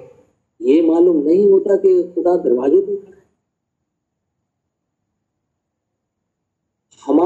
ये 0.60 0.80
मालूम 0.82 1.16
नहीं 1.24 1.50
होता 1.50 1.76
कि 1.76 2.02
खुदा 2.14 2.36
दरवाजे 2.36 2.80
पे 2.80 2.96
खड़ा 2.96 3.10
है 3.10 3.18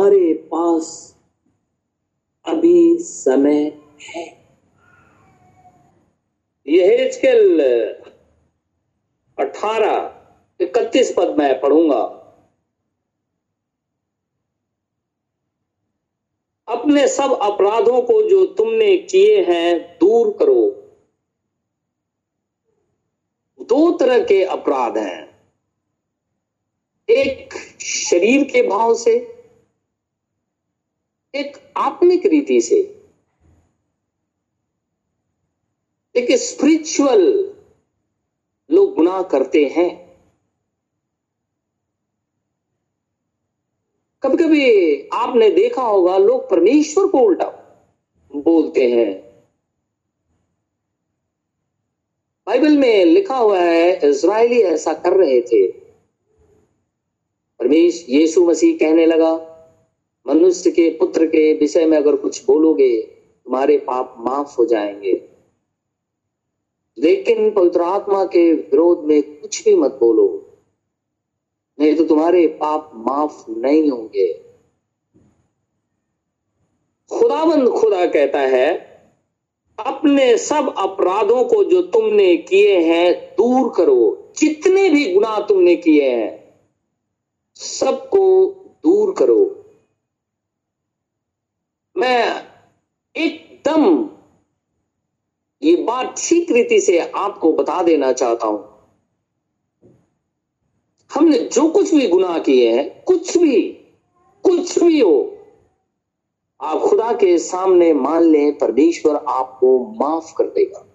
हमारे 0.03 0.35
पास 0.35 1.17
अभी 2.45 2.99
समय 2.99 3.79
है। 4.03 4.45
यह 6.67 7.03
हिजकिल 7.03 7.61
अठारह, 9.39 10.23
इकतीस 10.61 11.15
पद 11.17 11.37
मैं 11.39 11.61
पढ़ूँगा। 11.61 12.01
अपने 16.69 17.09
सब 17.09 17.39
अपराधों 17.43 18.03
को 18.03 18.29
जो 18.29 18.47
तुमने 18.47 18.97
किए 18.97 19.43
हैं, 19.43 19.99
दूर 19.99 20.37
करो। 20.39 20.71
दो 23.65 23.99
तरह 23.99 24.25
के 24.25 24.45
अपराध 24.45 24.99
हैं। 24.99 25.47
एक 27.09 27.55
शरीर 27.81 28.45
के 28.45 28.63
भाव 28.69 28.95
से 28.95 29.32
एक 31.35 31.73
आत्मिक 31.77 32.27
रीति 32.27 32.61
से, 32.61 32.77
एक 36.17 36.33
स्पिरिचुअल 36.33 37.55
लोग 38.71 38.95
गुनाह 38.95 39.23
करते 39.23 39.65
हैं। 39.67 39.91
कभी 44.23 44.37
कभी 44.37 45.09
आपने 45.09 45.51
देखा 45.51 45.83
होगा, 45.83 46.19
लोग 46.19 46.51
परमेश्वर 46.51 47.07
को 47.07 47.19
उल्टा 47.19 47.49
बोलते 48.35 48.91
हैं। 48.91 49.33
बाइबल 52.47 52.77
में 52.79 53.05
लिखा 53.05 53.37
हुआ 53.37 53.61
है, 53.61 54.11
इज़राइली 54.11 54.61
ऐसा 54.61 54.95
कर 54.95 55.13
रहे 55.13 55.41
थे। 55.41 55.67
परमेश 57.61 58.07
यीशु 58.09 58.45
मसीह 58.45 58.79
कहने 58.79 59.07
लगा 59.07 59.52
मनुष्य 60.27 60.71
के 60.71 60.91
पुत्र 60.91 61.27
के 61.27 61.55
विषय 61.55 61.87
में 61.87 61.99
अगर 61.99 62.17
कुछ 62.17 62.45
बोलोगे, 62.45 63.03
तुम्हारे 63.45 63.79
पाप 63.79 64.15
माफ़ 64.19 64.57
हो 64.59 64.65
जाएँगे। 64.65 65.29
लेकिन 66.99 67.51
पवित्र 67.51 67.81
आत्मा 67.81 68.25
के 68.25 68.53
विरोध 68.53 69.05
में 69.05 69.23
कुछ 69.23 69.65
भी 69.65 69.75
मत 69.75 69.91
बोलो। 69.91 70.59
नहीं 71.81 71.97
तो 71.97 72.05
तुम्हारे 72.05 72.47
पाप 72.47 72.91
माफ़ 72.95 73.51
नहीं 73.51 73.91
होंगे। 73.91 74.33
खुदाबंद 77.19 77.69
खुदा 77.69 78.07
कहता 78.07 78.41
है, 78.41 78.93
अपने 79.87 80.39
सब 80.39 80.75
अपराधों 80.79 81.45
को 81.45 81.65
जो 81.65 81.83
तुमने 81.83 82.37
किए 82.37 82.81
हैं, 82.81 83.35
दूर 83.35 83.73
करो। 83.77 84.33
जितने 84.37 84.91
भी 84.91 85.15
गुनाह 85.15 85.41
तुमने 85.41 85.77
किए 85.77 86.11
हैं, 86.11 86.55
सबको 87.55 88.47
दूर 88.85 89.15
करो। 89.15 89.62
मैं 91.97 92.49
एकदम 93.17 94.09
ये 95.63 95.77
बात 95.77 96.15
ठीक 96.19 96.53
रीति 96.53 96.81
से 96.81 96.99
आपको 96.99 97.53
बता 97.53 97.83
देना 97.83 98.13
चाहता 98.13 98.47
हूँ। 98.47 98.89
हमने 101.15 101.39
जो 101.39 101.69
कुछ 101.69 101.95
भी 101.95 102.09
गुनाह 102.09 102.39
किए 102.39 102.73
हैं, 102.73 103.05
कुछ 103.05 103.39
भी 103.39 103.69
कुछ 104.45 104.83
भी 104.83 105.01
हो, 105.01 105.39
आप 106.61 106.79
खुदा 106.79 107.13
के 107.13 107.39
सामने 107.39 107.93
मान 107.93 108.23
लें, 108.23 108.59
परमेश्वर 108.59 109.17
आपको 109.17 109.79
माफ़ 110.01 110.35
कर 110.35 110.45
देगा। 110.45 110.87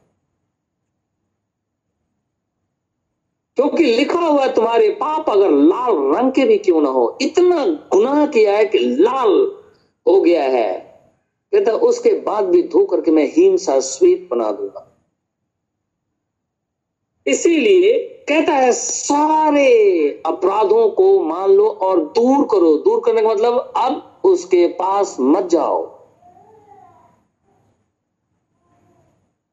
क्योंकि 3.56 3.84
लिखा 3.84 4.20
हुआ 4.20 4.48
तुम्हारे 4.48 4.90
पाप 4.90 5.30
अगर 5.30 5.52
लाल 5.52 6.18
रंग 6.18 6.32
के 6.32 6.46
भी 6.46 6.58
क्यों 6.58 6.82
ना 6.82 6.90
हो, 6.90 7.18
इतना 7.22 7.66
गुनाह 7.66 8.26
किया 8.26 8.58
है 8.58 8.66
कि 8.66 8.80
लाल 8.80 9.58
हो 10.08 10.22
गया 10.22 10.44
है। 10.44 10.87
कहता, 11.54 11.72
उसके 11.72 12.14
बाद 12.14 12.46
भी 12.46 12.64
धो 12.64 12.86
करके 12.86 13.12
मैं 13.12 13.32
हीन 13.34 13.58
सा 13.58 13.80
श्वेत 13.80 14.28
बना 14.32 14.52
दूँगा। 14.52 14.94
इसीलिए 17.28 18.24
कहता 18.30 18.54
है, 18.54 18.72
सारे 18.72 20.10
अपराधों 20.26 20.90
को 20.90 21.24
मान 21.24 21.50
लो 21.50 21.68
और 21.68 22.00
दूर 22.00 22.46
करो। 22.46 22.78
दूर 22.78 23.02
करने 23.06 23.22
का 23.22 23.30
मतलब 23.30 23.74
अब 23.78 24.22
उसके 24.24 24.68
पास 24.68 25.18
मत 25.20 25.44
जाओ। 25.44 25.84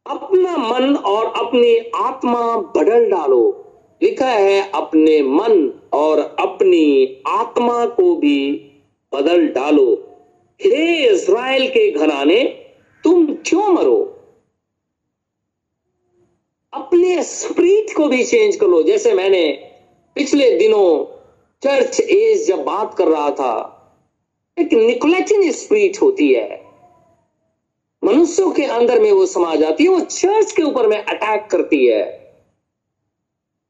अपना 0.06 0.56
मन 0.56 0.96
और 0.96 1.26
अपनी 1.26 1.90
आत्मा 1.96 2.56
बदल 2.56 3.10
डालो। 3.10 3.64
लिखा 4.02 4.28
है, 4.28 4.70
अपने 4.70 5.22
मन 5.22 5.80
और 5.92 6.18
अपनी 6.18 7.22
आत्मा 7.26 7.86
को 7.86 8.16
भी 8.16 8.70
बदल 9.14 9.48
डालो। 9.48 10.13
हे 10.60 11.06
इज़राइल 11.06 11.68
के 11.68 11.90
घराने, 11.90 12.44
तुम 13.04 13.26
क्यों 13.26 13.68
मरो? 13.68 14.10
अपने 16.74 17.22
स्प्रीट 17.22 17.96
को 17.96 18.08
भी 18.08 18.24
चेंज 18.24 18.56
कर 18.56 18.66
लो। 18.66 18.82
जैसे 18.82 19.14
मैंने 19.14 19.70
पिछले 20.14 20.58
दिनों 20.58 21.04
चर्च 21.62 22.00
एज 22.00 22.48
जब 22.48 22.64
बात 22.64 22.94
कर 22.94 23.08
रहा 23.08 23.30
था, 23.30 23.80
एक 24.58 24.72
निकोलेटिन 24.72 25.52
स्प्रीट 25.52 26.02
होती 26.02 26.34
है। 26.34 26.64
मनुष्यों 28.04 28.50
के 28.50 28.62
अंदर 28.62 29.00
में 29.00 29.12
वो 29.12 29.26
समा 29.26 29.54
जाती 29.54 29.84
है, 29.84 29.90
वो 29.90 30.00
चर्च 30.00 30.52
के 30.52 30.62
ऊपर 30.62 30.86
में 30.86 31.04
अटैक 31.04 31.46
करती 31.50 31.86
है। 31.86 32.36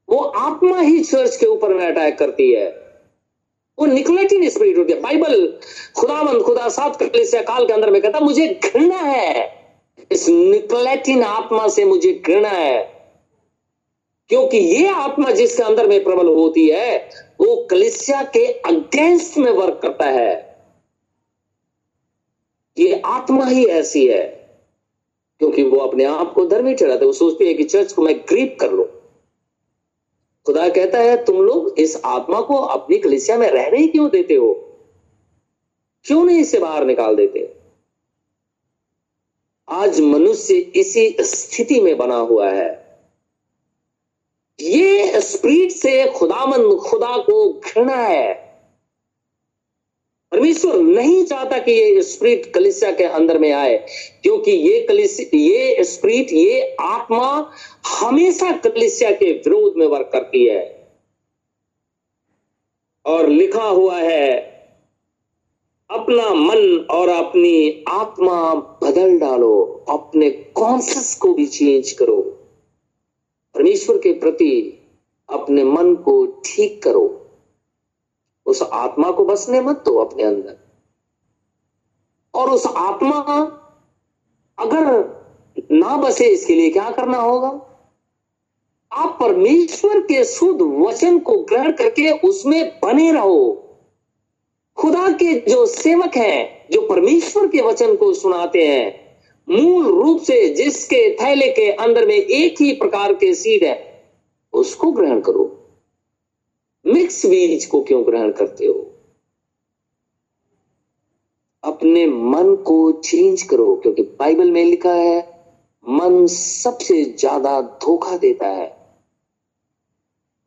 वो 0.09 0.17
आत्मा 0.17 0.79
ही 0.79 1.03
चर्च 1.03 1.37
के 1.37 1.45
ऊपर 1.45 1.73
में 1.73 1.87
अटैक 1.87 2.17
करती 2.17 2.53
है। 2.53 2.84
वो 3.79 3.85
निकोलेटिन 3.85 4.49
स्पिरिट 4.49 4.77
होती 4.77 4.93
है 4.93 5.01
बाइबल 5.01 5.59
खुदावंद, 5.95 6.41
खुदा 6.41 6.69
सात 6.69 6.95
कलिसिया 6.95 7.41
काल 7.41 7.67
के 7.67 7.73
अंदर 7.73 7.89
में 7.89 8.01
कहता, 8.01 8.19
मुझे 8.19 8.59
घृणा 8.63 8.97
है। 8.97 9.55
इस 10.11 10.29
निकोलेटिन 10.29 11.23
आत्मा 11.23 11.67
से 11.67 11.85
मुझे 11.85 12.13
घृणा 12.25 12.49
है। 12.49 12.95
क्योंकि 14.29 14.57
ये 14.57 14.87
आत्मा 14.87 15.31
जिसके 15.31 15.63
अंदर 15.63 15.87
में 15.87 16.03
प्रबल 16.03 16.27
होती 16.27 16.69
है, 16.69 17.09
वो 17.41 17.67
कलिसिया 17.71 18.23
के 18.23 18.45
अगेंस्ट 18.45 19.37
में 19.37 19.51
वर्क 19.51 19.79
करता 19.81 20.05
है। 20.05 20.55
ये 22.77 23.01
आत्मा 23.05 23.45
ही 23.45 23.65
ऐसी 23.65 24.07
है, 24.07 24.49
क्योंकि 25.39 25.63
वो 25.63 25.77
अपने 25.77 26.03
आप 26.03 26.33
को 26.33 26.45
धर्मी 26.45 26.73
ठहराते 26.73 27.05
वो 27.05 27.11
सोचती 27.11 27.47
है 27.47 27.53
कि 27.53 27.63
चर्च 27.63 27.93
को 27.93 28.01
मैं 28.01 28.19
ग्रीप 28.19 28.57
कर 28.59 28.71
लो। 28.71 28.94
खुदा 30.45 30.69
कहता 30.69 30.99
है, 30.99 31.25
तुम 31.25 31.41
लोग 31.41 31.79
इस 31.79 32.01
आत्मा 32.05 32.41
को 32.41 32.55
अपनी 32.55 32.97
कलिसिया 32.97 33.37
में 33.37 33.49
रहने 33.49 33.77
ही 33.77 33.87
क्यों 33.87 34.09
देते 34.09 34.33
हो? 34.33 34.53
क्यों 36.03 36.25
नहीं 36.25 36.37
इसे 36.37 36.59
बाहर 36.59 36.85
निकाल 36.85 37.15
देते? 37.15 37.53
आज 39.69 40.01
मनुष्य 40.01 40.53
इसी 40.53 41.15
स्थिति 41.19 41.81
में 41.81 41.97
बना 41.97 42.15
हुआ 42.15 42.49
है। 42.49 42.99
ये 44.59 45.21
स्प्रीट 45.21 45.71
से 45.71 46.11
खुदामंद 46.11 46.77
खुदा 46.77 47.17
को 47.17 47.53
घृणा 47.53 47.95
है। 47.95 48.44
परमेश्वर 50.35 50.75
नहीं 50.75 51.25
चाहता 51.25 51.59
कि 51.59 51.71
ये 51.71 52.01
स्प्रीट 52.01 52.53
कलिसिया 52.53 52.91
के 52.91 53.03
अंदर 53.03 53.39
में 53.39 53.51
आए, 53.51 53.85
क्योंकि 54.23 54.51
ये 54.51 54.81
कलिस, 54.81 55.19
ये 55.19 55.83
स्प्रीट 55.83 56.27
ये 56.31 56.75
आत्मा 56.81 57.51
हमेशा 57.87 58.51
कलिसिया 58.51 59.11
के 59.11 59.31
विरोध 59.31 59.73
में 59.77 59.87
वर्क 59.87 60.09
करती 60.13 60.45
है। 60.45 60.89
और 63.05 63.29
लिखा 63.29 63.63
हुआ 63.63 63.95
है, 63.95 64.31
अपना 65.91 66.29
मन 66.29 66.87
और 66.91 67.09
अपनी 67.09 67.85
आत्मा 67.87 68.55
बदल 68.55 69.19
डालो, 69.19 69.85
अपने 69.89 70.29
कॉन्सियस 70.29 71.15
को 71.15 71.33
भी 71.33 71.45
चेंज 71.45 71.91
करो। 71.91 72.21
परमेश्वर 73.55 73.97
के 73.97 74.13
प्रति 74.13 74.83
अपने 75.29 75.63
मन 75.63 75.95
को 75.95 76.25
ठीक 76.25 76.83
करो। 76.83 77.24
उस 78.55 78.69
आत्मा 78.73 79.11
को 79.11 79.25
बसने 79.25 79.61
मत 79.61 79.75
दो 79.75 79.97
अपने 79.97 80.23
अंदर। 80.23 80.57
और 82.33 82.49
उस 82.49 82.65
आत्मा 82.65 83.19
अगर 84.59 85.15
ना 85.71 85.97
बसे 85.97 86.25
इसके 86.25 86.55
लिए 86.55 86.69
क्या 86.69 86.89
करना 86.89 87.17
होगा? 87.17 87.47
आप 88.91 89.17
परमेश्वर 89.19 89.99
के 89.99 90.23
शुद्ध 90.25 90.61
वचन 90.61 91.19
को 91.19 91.37
ग्रहण 91.37 91.71
करके 91.71 92.11
उसमें 92.11 92.79
बने 92.83 93.11
रहो। 93.11 93.61
खुदा 94.75 95.11
के 95.11 95.39
जो 95.39 95.65
सेवक 95.65 96.15
हैं, 96.15 96.67
जो 96.71 96.81
परमेश्वर 96.81 97.47
के 97.47 97.61
वचन 97.61 97.95
को 97.95 98.13
सुनाते 98.13 98.67
हैं, 98.67 99.17
मूल 99.49 99.85
रूप 99.85 100.21
से 100.21 100.49
जिसके 100.49 101.15
थैले 101.15 101.47
के 101.47 101.71
अंदर 101.71 102.07
में 102.07 102.15
एक 102.15 102.61
ही 102.61 102.73
प्रकार 102.73 103.13
के 103.13 103.35
सीड 103.35 103.63
है, 103.63 104.09
उसको 104.53 104.91
ग्रहण 104.91 105.19
करो। 105.19 105.54
मिक्स 106.87 107.25
बीज 107.25 107.65
को 107.65 107.81
क्यों 107.81 108.05
ग्रहण 108.05 108.31
करते 108.31 108.65
हो? 108.65 108.91
अपने 111.63 112.07
मन 112.07 112.55
को 112.55 112.91
चेंज 112.91 113.41
करो, 113.41 113.75
क्योंकि 113.75 114.01
बाइबल 114.01 114.51
में 114.51 114.65
लिखा 114.65 114.93
है, 114.93 115.43
मन 115.89 116.25
सबसे 116.25 117.03
ज़्यादा 117.03 117.61
धोखा 117.61 118.17
देता 118.17 118.47
है। 118.47 118.75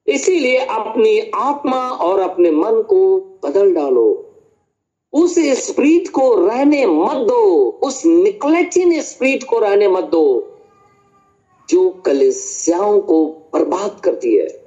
इसीलिए 0.07 0.59
अपनी 0.59 1.31
आत्मा 1.35 1.91
और 1.91 2.21
अपने 2.21 2.51
मन 2.51 2.83
को 2.83 3.21
बदल 3.45 3.75
डालो। 3.75 4.25
उस 5.13 5.39
स्प्रीट 5.39 6.09
को 6.09 6.47
रहने 6.47 6.87
मत 6.87 7.17
दो, 7.17 7.71
उस 7.83 8.07
निकलेटिन 8.07 9.01
स्प्रीट 9.01 9.45
को 9.45 9.59
रहने 9.59 9.89
मत 9.89 10.05
दो, 10.05 10.57
जो 11.69 11.91
कलिसियाओं 11.91 13.01
को 13.01 13.27
बर्बाद 13.27 14.01
करती 14.05 14.37
है। 14.37 14.58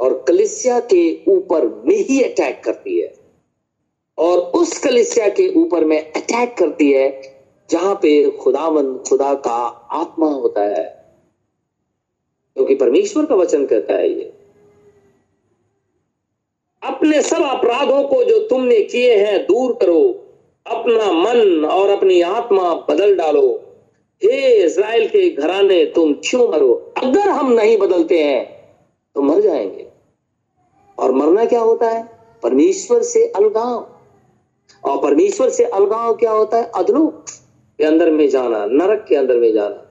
और 0.00 0.24
कलिसिया 0.28 0.80
के 0.80 1.18
ऊपर 1.28 1.82
में 1.86 1.96
ही 1.96 2.22
अटैक 2.22 2.62
करती 2.64 3.00
है। 3.00 3.14
और 4.18 4.38
उस 4.38 4.78
कलिसिया 4.78 5.28
के 5.28 5.54
ऊपर 5.54 5.84
में 5.84 6.12
अटैक 6.12 6.54
करती 6.58 6.92
है, 6.92 7.22
जहाँ 7.70 7.94
पे 7.94 8.30
खुदावन, 8.30 8.98
खुदा 8.98 9.34
का 9.34 9.66
आत्मा 9.90 10.26
होता 10.26 10.62
है। 10.62 11.06
क्योंकि 12.54 12.74
तो 12.74 12.84
परमेश्वर 12.84 13.24
का 13.24 13.34
वचन 13.34 13.66
कहता 13.66 13.94
है 13.94 14.12
ये। 14.12 14.32
अपने 16.82 17.22
सब 17.22 17.42
अपराधों 17.42 18.02
को 18.02 18.24
जो 18.24 18.48
तुमने 18.48 18.80
किए 18.80 19.16
हैं, 19.16 19.42
दूर 19.42 19.72
करो। 19.72 20.22
अपना 20.66 21.12
मन 21.12 21.64
और 21.64 21.90
अपनी 21.90 22.20
आत्मा 22.20 22.74
बदल 22.74 23.16
डालो। 23.16 23.62
हे 24.24 24.64
इज़राइल 24.64 25.08
के 25.08 25.30
घराने, 25.30 25.84
तुम 25.84 26.12
क्यों 26.12 26.48
मरो? 26.48 26.94
अगर 27.02 27.28
हम 27.28 27.52
नहीं 27.52 27.78
बदलते 27.78 28.24
हैं 28.24 28.56
तो 29.14 29.22
मर 29.22 29.40
जाएँगे। 29.40 29.85
और 30.98 31.12
मरना 31.12 31.44
क्या 31.44 31.60
होता 31.60 31.90
है? 31.90 32.02
परमेश्वर 32.42 33.02
से 33.02 33.26
अलगाव। 33.36 33.92
और 34.84 35.02
परमेश्वर 35.02 35.48
से 35.50 35.64
अलगाव 35.64 36.14
क्या 36.14 36.30
होता 36.30 36.56
है? 36.56 36.70
अधलोक 36.74 37.24
के 37.78 37.84
अंदर 37.84 38.10
में 38.10 38.28
जाना, 38.28 38.64
नरक 38.66 39.04
के 39.08 39.16
अंदर 39.16 39.36
में 39.36 39.52
जाना। 39.52 39.82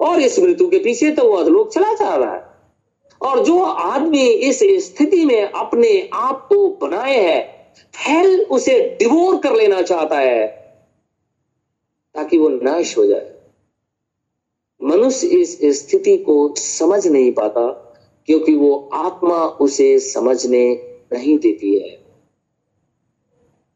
और 0.00 0.20
इस 0.20 0.38
मृत्यु 0.38 0.68
के 0.68 0.78
पीछे 0.78 1.10
तो 1.10 1.24
वो 1.24 1.36
अधलोक 1.36 1.72
चला 1.72 1.92
जा 1.92 2.14
रहा 2.14 2.34
है। 2.34 2.46
और 3.22 3.44
जो 3.44 3.62
आदमी 3.62 4.28
इस 4.28 4.58
स्थिति 4.86 5.24
में 5.24 5.42
अपने 5.42 6.10
आप 6.14 6.46
को 6.48 6.68
बनाए 6.82 7.16
है 7.16 7.72
हेल 7.94 8.40
उसे 8.50 8.96
डिवोर 8.98 9.38
कर 9.38 9.54
लेना 9.54 9.82
चाहता 9.82 10.18
है, 10.18 10.46
ताकि 12.14 12.38
वो 12.38 12.48
नाश 12.48 12.98
हो 12.98 13.06
जाए। 13.06 13.32
मनुष्य 14.82 15.26
इस 15.26 15.60
स्थिति 15.78 16.16
को 16.16 16.54
समझ 16.56 17.06
नहीं 17.06 17.32
पाता। 17.32 17.87
क्योंकि 18.28 18.54
वो 18.54 18.76
आत्मा 18.94 19.36
उसे 19.60 19.98
समझने 19.98 20.64
नहीं 21.12 21.38
देती 21.38 21.78
है। 21.78 21.96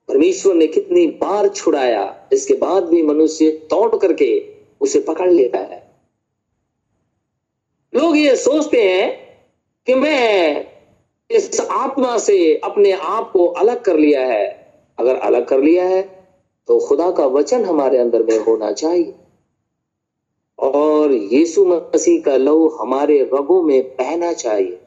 परमेश्वर 0.08 0.54
ने 0.54 0.66
कितनी 0.66 1.06
बार 1.20 1.48
छुड़ाया, 1.48 2.28
इसके 2.32 2.54
बाद 2.54 2.84
भी 2.84 3.02
मनुष्य 3.02 3.50
तोड़ 3.70 3.96
करके 3.96 4.30
उसे 4.80 5.00
पकड़ 5.00 5.30
लेता 5.30 5.58
है। 5.58 5.80
लोग 7.92 8.16
ये 8.16 8.36
सोचते 8.36 8.82
हैं 8.82 9.10
कि 9.86 9.94
मैं 9.94 10.66
इस 11.30 11.60
आत्मा 11.60 12.18
से 12.18 12.36
अपने 12.64 12.92
आप 12.92 13.30
को 13.32 13.46
अलग 13.46 13.82
कर 13.82 13.96
लिया 13.96 14.26
है। 14.26 14.46
अगर 14.98 15.16
अलग 15.16 15.46
कर 15.48 15.60
लिया 15.60 15.84
है 15.84 16.02
तो 16.68 16.78
खुदा 16.78 17.10
का 17.10 17.26
वचन 17.28 17.64
हमारे 17.64 17.98
अंदर 17.98 18.22
में 18.22 18.38
होना 18.38 18.72
चाहिए। 18.72 19.14
और 20.62 21.12
यीशु 21.12 21.64
मसीह 21.64 22.22
का 22.22 22.36
लहू 22.36 22.68
हमारे 22.68 23.30
रगों 23.34 23.62
में 23.62 23.82
बहना 23.96 24.32
चाहिए। 24.32 24.80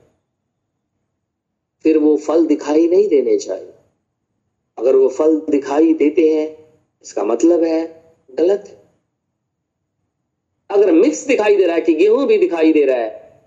फिर 1.84 1.98
वो 1.98 2.18
फल 2.18 2.46
दिखाई 2.46 2.88
नहीं 2.88 3.08
देने 3.08 3.38
चाहिए। 3.38 3.74
अगर 4.78 4.96
वो 4.96 5.10
फल 5.10 5.40
दिखाई 5.40 5.94
देते 5.94 6.34
हैं, 6.34 6.74
इसका 7.02 7.24
मतलब 7.24 7.64
है 7.64 8.04
गलत 8.32 8.64
है। 8.68 8.86
अगर 10.70 10.92
मिक्स 10.92 11.28
दिखाई 11.28 11.56
दे 11.56 11.66
रहा 11.66 11.76
है 11.76 11.82
कि 11.82 11.94
गेहूँ 11.94 12.28
भी 12.28 12.38
दिखाई 12.38 12.74
दे 12.74 12.86
रहा 12.86 12.98
है 12.98 13.44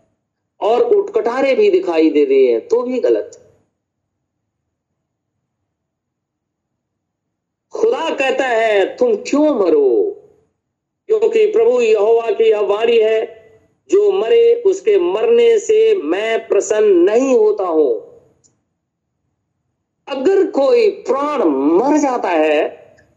और 0.61 0.83
उटकटारे 0.83 1.55
भी 1.55 1.71
दिखाई 1.71 2.11
दे 2.11 2.25
रहे 2.25 2.53
हैं 2.53 2.69
तो 2.69 2.83
भी 2.83 3.01
गलत 3.01 3.31
है। 3.39 3.49
खुदा 7.73 8.15
कहता 8.15 8.47
है, 8.47 8.97
तुम 8.97 9.17
क्यों 9.17 9.55
मरो? 9.55 10.08
क्योंकि 11.09 11.47
प्रभु 11.47 11.81
यहोवा 11.81 12.31
की 12.31 12.51
यह 12.51 12.61
वाणी 12.61 12.99
है, 12.99 13.39
जो 13.91 14.13
मरे 14.13 14.55
उसके 14.55 14.99
मरने 14.99 15.59
से 15.59 15.95
मैं 15.97 16.49
प्रसन्न 16.49 16.93
नहीं 16.93 17.37
होता 17.37 17.65
हूँ। 17.65 18.09
अगर 20.09 20.47
कोई 20.47 20.91
प्राण 20.91 21.45
मर 21.45 21.97
जाता 21.97 22.29
है, 22.29 22.69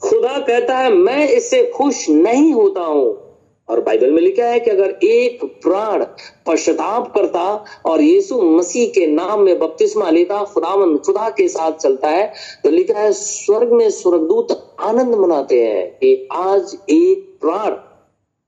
खुदा 0.02 0.38
कहता 0.38 0.78
है, 0.78 0.92
मैं 0.92 1.30
इससे 1.30 1.66
खुश 1.66 2.10
नहीं 2.10 2.54
होता 2.54 2.82
हूँ। 2.82 3.31
और 3.72 3.82
बाइबल 3.82 4.12
में 4.12 4.22
लिखा 4.22 4.46
है 4.46 4.60
कि 4.60 4.70
अगर 4.70 4.90
एक 5.04 5.44
प्राण 5.64 6.04
पश्चाताप 6.48 7.14
करता 7.14 7.44
और 7.86 8.02
यीशु 8.02 8.42
मसीह 8.42 8.90
के 8.90 9.06
नाम 9.08 9.42
में 9.42 9.60
बपतिस्मा 9.60 10.10
लेता 10.10 10.44
खुदावन 10.44 10.98
खुदा 10.98 11.30
के 11.30 11.48
साथ 11.48 11.72
चलता 11.72 12.10
है 12.10 12.34
तो 12.64 12.70
लिखा 12.70 13.00
है, 13.00 13.12
स्वर्ग 13.12 13.72
में 13.72 13.90
स्वर्गदूत 13.90 14.76
आनंद 14.80 15.16
मनाते 15.16 15.64
हैं 15.66 15.88
कि 15.92 16.28
आज 16.32 16.78
एक 16.90 17.38
प्राण 17.42 17.72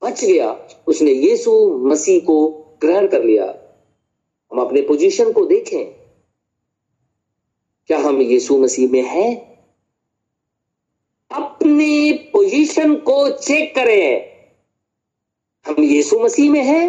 बच 0.02 0.24
गया। 0.26 0.56
उसने 0.88 1.12
यीशु 1.12 1.52
मसीह 1.84 2.20
को 2.20 2.48
ग्रहण 2.82 3.08
कर 3.08 3.24
लिया। 3.24 3.46
हम 4.52 4.62
अपने 4.62 4.82
पोजीशन 4.82 5.32
को 5.32 5.46
देखें। 5.46 5.86
क्या 7.90 7.98
हम 7.98 8.22
यीशु 8.22 8.58
मसीह 8.58 8.92
में 8.92 9.02
हैं? 9.02 9.32
अपनी 11.32 12.12
पोजीशन 12.12 12.96
को 12.96 13.30
चेक 13.30 13.76
करें। 13.76 14.33
हम 15.66 15.80
यीशु 15.80 16.20
मसीह 16.20 16.52
में 16.52 16.64
हैं, 16.64 16.88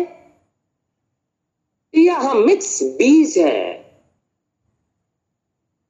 या 1.95 2.14
हम 2.14 2.39
मिक्स 2.39 2.83
बीज 2.83 3.39
हैं, 3.39 3.85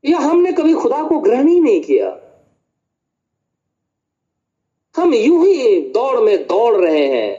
या 0.05 0.19
हमने 0.19 0.53
कभी 0.53 0.75
खुदा 0.75 1.03
को 1.03 1.19
ग्रहण 1.19 1.49
ही 1.49 1.61
नहीं 1.61 1.81
किया। 1.83 2.09
हम 4.95 5.15
यूँ 5.15 5.47
ही 5.47 5.81
दौड़ 5.91 6.21
में 6.21 6.47
दौड़ 6.47 6.75
रहे 6.77 7.07
हैं। 7.07 7.33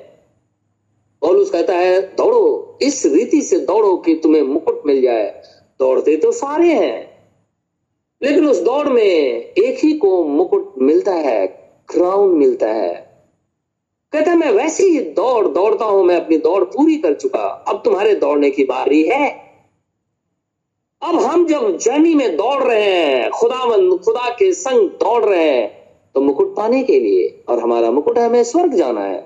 पौलुस 1.21 1.51
कहता 1.51 1.73
है, 1.73 2.01
दौड़ो, 2.15 2.77
इस 2.81 3.05
रीति 3.05 3.41
से 3.41 3.59
दौड़ो 3.59 3.95
कि 3.97 4.15
तुम्हें 4.15 4.41
मुकुट 4.43 4.81
मिल 4.85 5.01
जाए। 5.01 5.29
दौड़ते 5.79 6.17
तो 6.17 6.31
सारे 6.31 6.73
हैं, 6.73 7.15
लेकिन 8.21 8.47
उस 8.47 8.61
दौड़ 8.61 8.87
में 8.87 9.03
एक 9.03 9.77
ही 9.83 9.93
को 9.93 10.23
मुकुट 10.23 10.73
मिलता 10.81 11.13
है 11.13 11.47
क्राउन 11.89 12.37
मिलता 12.37 12.67
है। 12.67 13.04
कहता 14.15 14.35
मैं 14.35 14.51
वैसे 14.51 14.83
ही 14.83 14.99
दौड़, 14.99 15.47
दौड़ता 15.47 15.85
हूँ, 15.85 16.03
मैं 16.03 16.15
अपनी 16.15 16.37
दौड़ 16.37 16.63
पूरी 16.63 16.95
कर 16.95 17.13
चुका। 17.13 17.39
अब 17.39 17.81
तुम्हारे 17.85 18.15
दौड़ने 18.15 18.49
की 18.49 18.63
बारी 18.63 19.03
है। 19.03 19.29
अब 21.01 21.15
हम 21.15 21.45
जब 21.47 21.77
जर्नी 21.77 22.13
में 22.15 22.37
दौड़ 22.37 22.63
रहे 22.63 22.83
हैं 22.83 23.29
खुदावंद 23.29 23.99
खुदा 23.99 24.29
के 24.29 24.53
संग 24.53 24.89
दौड़ 24.89 25.25
रहे 25.25 25.49
हैं 25.49 25.85
तो 26.15 26.21
मुकुट 26.21 26.55
पाने 26.55 26.83
के 26.83 26.99
लिए 26.99 27.43
और 27.49 27.59
हमारा 27.59 27.91
मुकुट 27.91 28.19
हमें 28.19 28.43
स्वर्ग 28.43 28.73
जाना 28.73 29.01
है। 29.01 29.19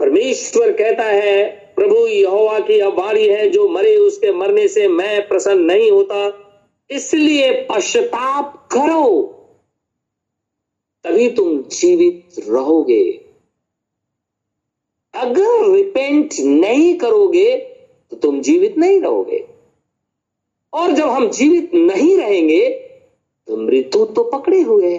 परमेश्वर 0.00 0.72
कहता 0.72 1.04
है, 1.04 1.48
प्रभु, 1.76 1.96
यहोवा 2.06 2.58
की 2.60 2.80
अब 2.80 2.92
बारी 2.92 3.26
है, 3.28 3.50
जो 3.50 3.68
मरे 3.68 3.96
उसके 3.96 4.32
मरने 4.32 4.68
से 4.68 4.88
मैं 4.88 5.28
प्रसन्न 5.28 5.64
नहीं 5.64 5.90
होता। 5.90 6.32
इसलिए 6.90 7.52
पश्चाताप 7.70 8.68
करो। 8.72 9.36
तभी 11.04 11.30
तुम 11.30 11.62
जीवित 11.62 12.44
रहोगे। 12.48 13.04
अगर 15.14 15.70
रिपेंट 15.72 16.34
नहीं 16.40 16.94
करोगे 16.98 17.56
तो 18.10 18.16
तुम 18.16 18.40
जीवित 18.40 18.78
नहीं 18.78 19.00
रहोगे। 19.00 19.46
और 20.72 20.92
जब 20.92 21.08
हम 21.08 21.28
जीवित 21.30 21.74
नहीं 21.74 22.16
रहेंगे 22.16 22.68
तो 23.48 23.56
मृत्यु 23.56 24.04
तो 24.04 24.24
पकड़े 24.24 24.60
हुए 24.60 24.92
है। 24.92 24.98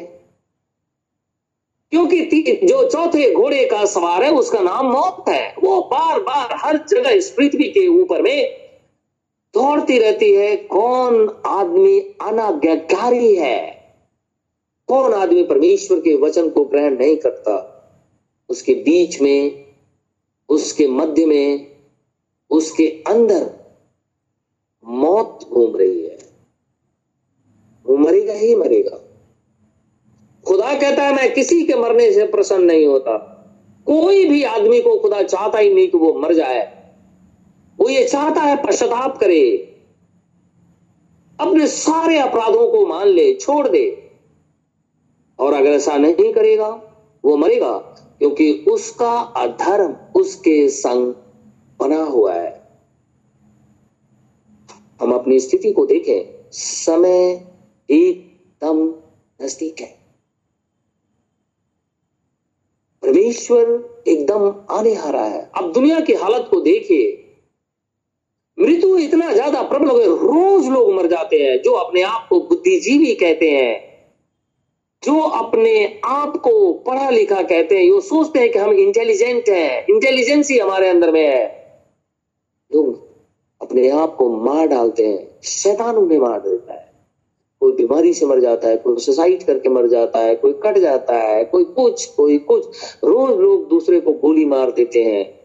क्योंकि 1.91 2.21
जो 2.63 2.89
चौथे 2.89 3.33
घोड़े 3.33 3.65
का 3.65 3.85
सवार 3.85 4.23
है, 4.23 4.31
उसका 4.31 4.59
नाम 4.59 4.85
मौत 4.85 5.29
है। 5.29 5.55
वो 5.63 5.81
बार 5.81 6.19
बार 6.19 6.55
हर 6.55 6.77
जगह 6.89 7.09
इस 7.09 7.29
पृथ्वी 7.29 7.63
के 7.63 7.87
ऊपर 7.87 8.21
में 8.21 8.57
दौड़ती 9.53 9.99
रहती 9.99 10.31
है। 10.31 10.55
कौन 10.55 11.41
आदमी 11.45 11.99
अनाज्ञाकारी 11.99 13.35
है? 13.35 13.80
कौन 14.91 15.13
आदमी 15.13 15.43
परमेश्वर 15.43 15.99
के 15.99 16.15
वचन 16.15 16.49
को 16.49 16.65
ग्रहण 16.65 16.97
नहीं 16.97 17.17
करता? 17.17 17.67
उसके 18.49 18.73
बीच 18.73 19.21
में, 19.21 19.65
उसके 20.49 20.87
मध्य 20.87 21.25
में, 21.25 21.75
उसके 22.49 23.03
अंदर 23.07 23.53
मौत 24.85 25.39
घूम 25.51 25.75
रही 25.75 26.03
है। 26.03 26.17
वो 27.85 27.97
मरेगा 27.97 28.33
ही 28.33 28.55
मरेगा। 28.55 28.97
खुदा 30.47 30.79
कहता 30.79 31.03
है, 31.03 31.15
मैं 31.15 31.33
किसी 31.33 31.63
के 31.63 31.73
मरने 31.73 32.11
से 32.11 32.27
प्रसन्न 32.27 32.63
नहीं 32.63 32.85
होता। 32.85 33.17
कोई 33.85 34.25
भी 34.25 34.43
आदमी 34.43 34.81
को 34.81 34.99
खुदा 34.99 35.23
चाहता 35.23 35.57
ही 35.57 35.73
नहीं 35.73 35.87
कि 35.87 35.97
वो 35.97 36.13
मर 36.13 36.33
जाए। 36.33 36.93
वो 37.79 37.89
ये 37.89 38.03
चाहता 38.07 38.41
है 38.41 38.63
पश्चाताप 38.63 39.17
करे। 39.17 39.75
अपने 41.39 41.67
सारे 41.67 42.19
अपराधों 42.19 42.71
को 42.71 42.85
मान 42.85 43.07
ले, 43.07 43.33
छोड़ 43.33 43.69
दे। 43.69 44.00
और 45.41 45.53
अगर 45.53 45.69
ऐसा 45.69 45.97
नहीं 45.97 46.33
करेगा, 46.33 46.69
वो 47.23 47.37
मरेगा, 47.37 47.77
क्योंकि 48.19 48.65
उसका 48.67 49.11
अधर्म 49.19 50.19
उसके 50.19 50.69
संग 50.69 51.13
बना 51.79 52.03
हुआ 52.03 52.33
है। 52.33 52.61
हम 55.01 55.11
अपनी 55.11 55.39
स्थिति 55.39 55.71
को 55.71 55.85
देखें। 55.85 56.49
समय 56.51 57.47
एकदम 57.89 58.93
नज़दीक 59.41 59.81
है। 59.81 60.01
परमेश्वर 63.03 64.03
एकदम 64.07 64.65
आने 64.69 64.95
आ 64.95 65.09
रहा 65.09 65.25
है। 65.25 65.51
अब 65.57 65.71
दुनिया 65.73 65.99
की 65.99 66.13
हालत 66.13 66.47
को 66.51 66.61
देखिए। 66.61 67.17
मृत्यु 68.59 68.97
इतना 68.97 69.33
ज़्यादा 69.33 69.61
प्रबल 69.61 69.89
हो 69.89 69.97
गया। 69.97 70.07
रोज 70.07 70.67
लोग 70.67 70.93
मर 70.93 71.07
जाते 71.07 71.37
हैं, 71.37 71.61
जो 71.61 71.71
अपने 71.71 72.01
आप 72.01 72.27
को 72.29 72.39
बुद्धिजीवी 72.39 73.15
कहते 73.15 73.49
हैं। 73.49 73.90
जो 75.03 75.19
अपने 75.19 76.01
आप 76.05 76.37
को 76.37 76.73
पढ़ा 76.73 77.09
लिखा 77.09 77.41
कहते 77.41 77.77
हैं, 77.77 77.91
वो 77.91 78.01
सोचते 78.01 78.39
हैं 78.39 78.51
कि 78.51 78.59
हम 78.59 78.71
इंटेलिजेंट 78.71 79.49
हैं। 79.49 79.85
इंटेलिजेंस 79.89 80.51
ही 80.51 80.57
हमारे 80.57 80.89
अंदर 80.89 81.11
में 81.11 81.27
है। 81.27 81.71
लोग 82.75 83.07
अपने 83.61 83.89
आप 83.89 84.15
को 84.15 84.29
मार 84.29 84.67
डालते 84.67 85.07
हैं। 85.07 85.41
शैतान 85.43 85.95
उन्हें 85.95 86.19
मार 86.19 86.39
देता 86.39 86.73
है। 86.73 86.91
कोई 87.59 87.71
बीमारी 87.71 88.13
से 88.13 88.25
मर 88.25 88.39
जाता 88.39 88.67
है, 88.67 88.77
कोई 88.77 88.97
सुसाइड 88.97 89.43
करके 89.43 89.69
मर 89.69 89.87
जाता 89.87 90.19
है, 90.19 90.35
कोई 90.35 90.53
कट 90.53 90.77
जाता 90.77 91.17
है, 91.17 91.45
कोई 91.45 91.63
कुछ 91.63 92.05
कोई 92.05 92.37
कुछ। 92.37 92.67
रोज 93.03 93.39
लोग 93.39 93.69
दूसरे 93.69 93.99
को 93.99 94.11
गोली 94.11 94.45
मार 94.45 94.71
देते 94.71 95.03
हैं। 95.03 95.41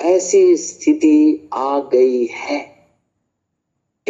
ऐसी 0.00 0.56
स्थिति 0.56 1.48
आ 1.54 1.78
गई 1.78 2.26
है। 2.26 2.69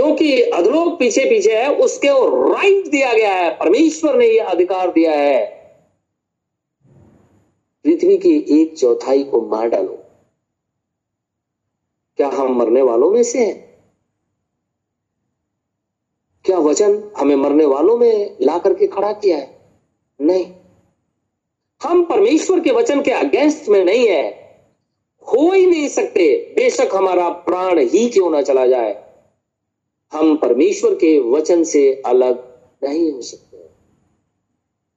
क्योंकि 0.01 0.43
अधलोक 0.43 0.99
पीछे 0.99 1.25
पीछे 1.25 1.57
है, 1.57 1.75
उसके 1.75 2.09
राइट 2.53 2.87
दिया 2.87 3.13
गया 3.13 3.35
है, 3.35 3.51
परमेश्वर 3.51 4.17
ने 4.17 4.27
यह 4.27 4.47
अधिकार 4.47 4.91
दिया 4.91 5.13
है। 5.13 5.61
पृथ्वी 7.85 8.19
की 8.19 8.63
एक 8.63 8.79
चौथाई 8.79 9.25
को 9.25 9.41
मार 9.41 9.69
डालो। 9.69 9.99
क्या 12.17 12.29
हम 12.29 12.59
मरने 12.59 12.83
वालों 12.83 13.11
में 13.11 13.23
से 13.23 13.47
हैं? 13.47 13.83
क्या 16.45 16.59
वचन 16.59 17.11
हमें 17.17 17.37
मरने 17.37 17.65
वालों 17.65 17.99
में 17.99 18.37
ला 18.41 18.59
करके 18.59 18.87
खड़ा 18.87 19.13
किया 19.13 19.39
है? 19.39 19.59
नहीं। 20.21 20.53
हम 21.83 22.05
परमेश्वर 22.05 22.61
के 22.61 22.71
वचन 22.71 23.03
के 23.03 23.11
अगेंस्ट 23.11 23.69
में 23.69 23.85
नहीं 23.85 24.09
है। 24.09 24.31
हो 25.23 25.53
ही 25.53 25.67
नहीं 25.67 25.89
सकते, 25.89 26.53
बेशक 26.57 26.89
हमारा 26.95 27.29
प्राण 27.29 27.79
ही 27.79 28.09
क्यों 28.09 28.31
ना 28.31 28.43
चला 28.43 28.67
जाए। 28.67 29.10
हम 30.13 30.37
परमेश्वर 30.37 30.95
के 30.95 31.19
वचन 31.31 31.63
से 31.65 32.03
अलग 32.07 32.39
नहीं 32.85 33.13
हो 33.13 33.21
सकते। 33.23 33.59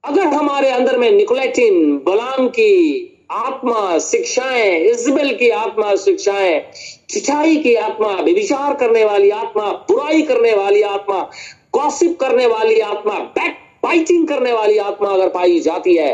अगर 0.04 0.26
हमारे 0.26 0.70
अंदर 0.70 0.98
में 0.98 1.10
निकोलेटिन 1.12 1.96
बलाम 1.98 2.48
की 2.48 3.10
आत्मा, 3.30 3.98
शिक्षाएँ 3.98 4.78
इजबेल 4.80 5.34
की 5.34 5.48
आत्मा, 5.50 5.94
शिक्षाएँ 5.94 6.60
चिचाई 7.10 7.56
की 7.56 7.74
आत्मा 7.74 8.14
विचार 8.14 8.74
करने 8.74 9.04
वाली 9.04 9.30
आत्मा, 9.30 9.72
बुराई 9.72 10.22
करने 10.22 10.54
वाली 10.54 10.82
आत्मा 10.82 11.30
गॉसिप 11.74 12.18
करने 12.20 12.46
वाली 12.46 12.80
आत्मा 12.80 13.18
बैक 13.18 13.56
बाइटिंग 13.82 14.28
करने 14.28 14.52
वाली 14.52 14.78
आत्मा 14.78 15.08
अगर 15.08 15.28
पाई 15.28 15.60
जाती 15.60 15.94
है, 15.94 16.12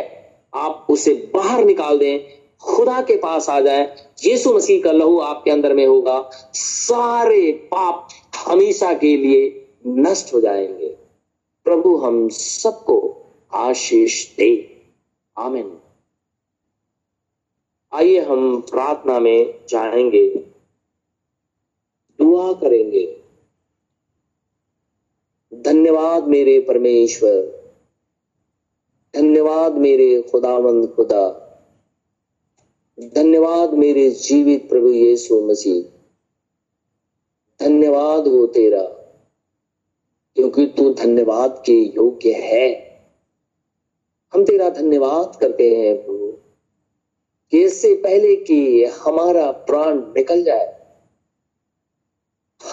आप 0.55 0.87
उसे 0.91 1.15
बाहर 1.35 1.65
निकाल 1.65 1.99
दें 1.99 2.40
खुदा 2.63 3.03
के 3.03 3.17
पास 3.17 3.51
आ 3.51 3.61
जाए, 3.61 4.09
यीशु 4.25 4.53
मसीह 4.53 4.83
का 4.83 4.93
लहू 4.93 5.19
आपके 5.19 5.51
अंदर 5.51 5.75
में 5.75 5.87
होगा, 5.87 6.31
सारे 6.55 7.53
पाप 7.53 8.09
हमेशा 8.37 8.95
के 8.95 9.17
लिए 9.17 9.69
नष्ट 9.87 10.35
हो 10.35 10.41
जाएँगे। 10.41 10.89
प्रभु, 11.65 11.97
हम 11.97 12.29
सबको 12.29 13.27
आशीष 13.55 14.37
दे। 14.37 14.83
आमिन। 15.39 15.79
आइए 17.93 18.21
हम 18.21 18.61
प्रार्थना 18.61 19.19
में 19.19 19.67
जाएँगे, 19.69 20.29
दुआ 22.19 22.53
करेंगे। 22.53 23.21
धन्यवाद 25.55 26.29
मेरे 26.29 26.61
परमेश्वर, 26.61 27.61
धन्यवाद 29.17 29.75
मेरे 29.75 30.23
खुदावंद 30.23 30.89
खुदा। 30.89 31.47
धन्यवाद 33.03 33.75
मेरे 33.75 34.11
जीवित 34.11 34.69
प्रभु 34.69 34.89
यीशु 34.89 35.41
मसीह। 35.41 35.83
धन्यवाद 37.65 38.29
हो 38.29 38.47
तेरा, 38.47 38.83
क्योंकि 40.35 40.67
तू 40.67 40.95
धन्यवाद 40.95 41.63
के 41.67 41.73
योग्य 41.73 42.33
है। 42.33 42.99
हम 44.35 44.45
तेरा 44.45 44.71
धन्यवाद 44.71 45.37
करते 45.37 45.77
हैं 45.77 46.07
प्रभु, 46.07 46.33
कि 47.51 47.63
इससे 47.63 47.95
पहले 47.95 48.37
कि 48.37 48.85
हमारा 48.85 49.51
प्राण 49.51 49.99
निकल 49.99 50.45
जाए, 50.45 50.97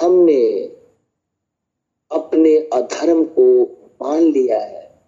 हमने 0.01 0.63
अपने 2.11 2.57
अधर्म 2.57 3.23
को 3.23 3.63
मान 4.01 4.21
लिया 4.21 4.59
है, 4.59 5.01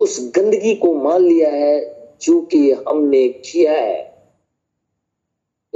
उस 0.00 0.32
गंदगी 0.36 0.74
को 0.74 0.94
मान 0.94 1.22
लिया 1.22 1.50
है, 1.50 1.96
जो 2.22 2.42
कि 2.42 2.72
हमने 2.72 3.28
किया 3.28 3.72
है। 3.72 4.15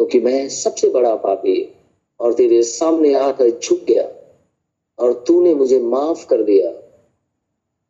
क्योंकि 0.00 0.20
मैं 0.20 0.48
सबसे 0.48 0.90
बड़ा 0.90 1.16
पापी 1.16 1.74
और 2.20 2.34
तेरे 2.34 2.62
सामने 2.62 3.14
आकर 3.14 3.50
झुक 3.50 3.78
गया 3.78 4.12
और 4.98 5.24
तूने 5.26 5.54
मुझे 5.54 5.80
माफ़ 5.80 6.26
कर 6.26 6.42
दिया। 6.42 6.72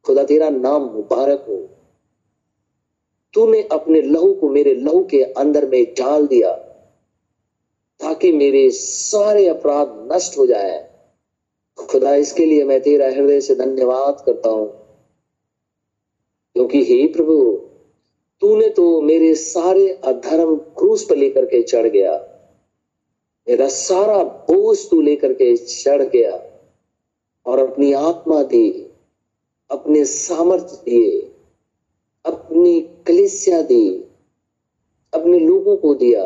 खुदा 0.05 0.25
तेरा 0.25 0.49
नाम 0.49 0.83
मुबारक 0.83 1.45
हो। 1.49 1.69
तूने 3.35 3.63
अपने 3.63 4.03
लहू 4.03 4.35
को 4.35 4.49
मेरे 4.49 4.75
लहू 4.75 5.05
के 5.11 5.23
अंदर 5.23 5.67
में 5.67 5.85
डाल 5.85 6.27
दिया 6.27 6.53
ताकि 8.01 8.33
मेरे 8.33 8.71
सारे 8.71 9.49
अपराध 9.49 10.09
नष्ट 10.13 10.39
हो 10.39 10.47
जाए। 10.47 10.91
खुदा, 11.91 12.15
इसके 12.15 12.47
लिए 12.47 12.65
मैं 12.65 12.81
तेरा 12.81 13.07
हृदय 13.07 13.41
से 13.41 13.55
धन्यवाद 13.55 14.23
करता 14.27 14.49
हूँ। 14.49 14.69
क्योंकि 16.55 16.85
हे 16.85 17.07
प्रभु 17.07 17.67
तूने 18.43 18.69
तो 18.69 19.01
मेरे 19.01 19.35
सारे 19.35 19.89
अधर्म 20.05 20.57
क्रूस 20.57 21.05
पर 21.05 21.17
लेकर 21.17 21.45
के 21.45 21.63
चढ़ 21.63 21.87
गया। 21.87 22.13
मेरा 23.47 23.69
सारा 23.69 24.23
बोझ 24.23 24.79
तू 24.91 25.01
लेकर 25.01 25.33
के 25.33 25.57
चढ़ 25.57 26.03
गया 26.03 26.33
और 27.47 27.59
अपनी 27.59 27.93
आत्मा 27.93 28.43
दी, 28.43 28.71
अपने 29.71 30.05
सामर्थ्य 30.05 30.77
दिए, 30.85 31.21
अपनी 32.25 32.81
कलिसिया 33.07 33.63
दी, 33.63 33.91
अपने 35.13 35.39
लोगों 35.39 35.77
को 35.77 35.95
दिया, 35.95 36.25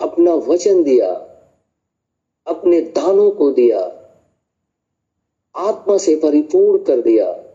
अपना 0.00 0.34
वचन 0.34 0.82
दिया, 0.82 1.10
अपने 2.46 2.80
दानों 2.80 3.30
को 3.30 3.50
दिया, 3.50 3.80
आत्मा 5.54 5.96
से 5.98 6.16
परिपूर्ण 6.16 6.84
कर 6.84 7.00
दिया। 7.00 7.45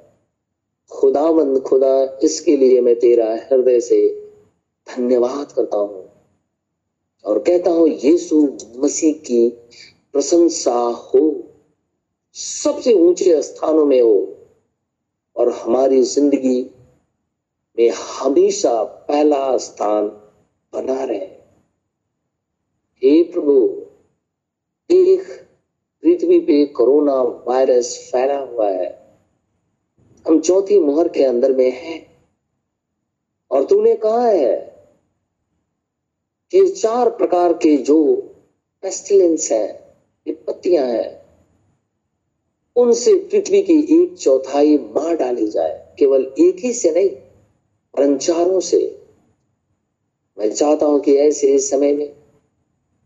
खुदावंद 0.92 1.60
खुदा, 1.60 2.20
इसके 2.24 2.58
लिए 2.58 2.82
मैं 2.82 3.00
तेरा 3.00 3.34
हृदय 3.34 3.80
से 3.80 4.30
धन्यवाद 4.98 5.52
करता 5.52 5.78
हूँ। 5.78 6.10
और 7.26 7.40
कहता 7.40 7.72
हूँ, 7.72 7.90
यीशु 7.90 8.58
मसीह 8.76 9.14
की 9.14 9.50
प्रशंसा 10.14 10.74
हो, 10.74 11.44
सबसे 12.34 12.94
ऊँचे 12.94 13.42
स्थानों 13.42 13.86
में 13.86 14.02
हो, 14.02 14.38
और 15.36 15.50
हमारी 15.50 16.02
ज़िंदगी 16.02 16.72
में 17.80 17.90
हमेशा 17.90 18.84
पहला 18.84 19.58
स्थान 19.58 20.08
बना 20.74 21.04
रहे। 21.04 21.26
हे 23.04 23.24
प्रभु 23.24 23.86
एक 24.90 25.48
पृथ्वी 26.04 26.40
पे 26.40 26.66
कोरोना 26.66 27.22
वायरस 27.22 28.10
फैला 28.12 28.38
हुआ 28.38 28.70
है। 28.70 29.01
हम 30.28 30.40
चौथी 30.40 30.80
मोहर 30.80 31.08
के 31.08 31.24
अंदर 31.24 31.52
में 31.52 31.72
हैं। 31.72 32.26
और 33.52 33.66
तूने 33.66 33.96
कहा 33.96 34.28
है 34.28 34.56
कि 36.52 36.68
चार 36.68 37.10
प्रकार 37.10 37.54
के 37.54 37.78
जो 37.78 38.16
पेस्टिलेंस 38.84 39.52
है 39.52 39.96
विपत्तियाँ 40.28 40.86
हैं, 40.88 41.22
उनसे 42.76 43.14
पृथ्वी 43.14 43.62
की 43.62 44.04
एक 44.04 44.18
चौथाई 44.18 44.78
मार 44.78 45.16
डाली 45.16 45.48
जाए। 45.48 45.96
केवल 46.00 46.34
एक 46.40 46.56
ही 46.60 46.74
से 46.74 46.92
नहीं 46.92 47.10
पर 47.10 48.18
चारों 48.18 48.60
से। 48.60 49.02
मैं 50.38 50.52
चाहता 50.52 50.86
हूँ 50.86 51.00
कि 51.00 51.16
ऐसे 51.16 51.60
समय 51.60 51.94
में 51.94 52.08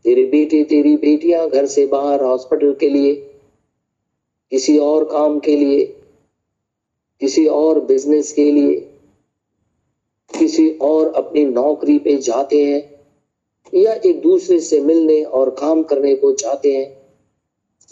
तेरे 0.06 0.26
बेटे, 0.26 0.64
तेरी 0.64 0.98
बेटियाँ 0.98 1.50
घर 1.50 1.66
से 1.66 1.86
बाहर 1.86 2.24
हॉस्पिटल 2.24 2.74
के 2.74 2.90
लिए, 2.90 3.16
किसी 4.52 4.78
और 4.78 5.04
काम 5.04 5.40
के 5.40 5.56
लिए 5.56 5.95
किसी 7.22 7.46
और 7.46 7.80
बिज़नेस 7.80 8.34
के 8.34 8.52
लिए, 8.52 8.76
किसी 10.40 10.70
और 10.70 11.14
अपनी 11.14 11.46
नौकरी 11.46 12.00
पे 12.00 12.18
जाते 12.18 12.64
हैं, 12.66 12.96
या 13.74 13.94
एक 13.94 14.22
दूसरे 14.22 14.60
से 14.60 14.80
मिलने 14.80 15.24
और 15.24 15.50
काम 15.50 15.84
करने 15.84 16.16
को 16.16 16.34
चाहते 16.34 16.76
हैं, 16.76 17.06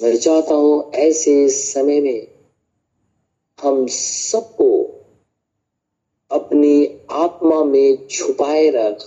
मैं 0.03 0.15
चाहता 0.17 0.55
हूँ 0.55 0.91
ऐसे 0.91 1.49
समय 1.49 2.01
में 2.01 2.27
हम 3.61 3.87
सबको 3.87 4.83
अपनी 6.31 6.99
आत्मा 7.11 7.63
में 7.63 8.07
छुपाए 8.07 8.69
रख, 8.69 9.01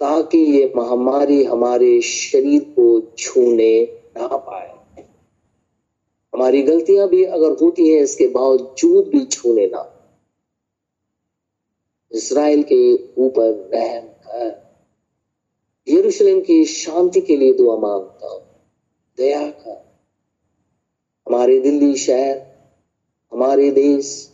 ताकि 0.00 0.38
ये 0.38 0.72
महामारी 0.76 1.44
हमारे 1.44 2.00
शरीर 2.00 2.62
को 2.62 3.00
छूने 3.18 3.82
ना 4.16 4.26
पाए। 4.26 4.77
हमारी 6.38 6.62
गलतियाँ 6.62 7.08
भी 7.08 7.24
अगर 7.24 7.50
होती 7.52 7.90
हैं, 7.90 8.02
इसके 8.02 8.28
बावजूद 8.28 9.08
भी 9.08 9.24
छूने 9.24 9.66
ना। 9.66 9.94
इसराइल 12.12 12.62
के 12.62 13.14
ऊपर 13.14 13.70
रहम 13.74 14.06
कर 14.06 14.68
यरूशलेम 15.88 16.40
की 16.40 16.64
शांति 16.64 17.20
के 17.20 17.36
लिए 17.36 17.52
दुआ 17.54 17.76
माँगता 17.76 18.28
हूँ। 18.28 18.42
दया 19.18 19.50
कर। 19.50 20.00
हमारे 21.28 21.60
दिल्ली 21.60 21.96
शहर, 21.96 22.46
हमारे 23.32 23.70
देश, 23.70 24.32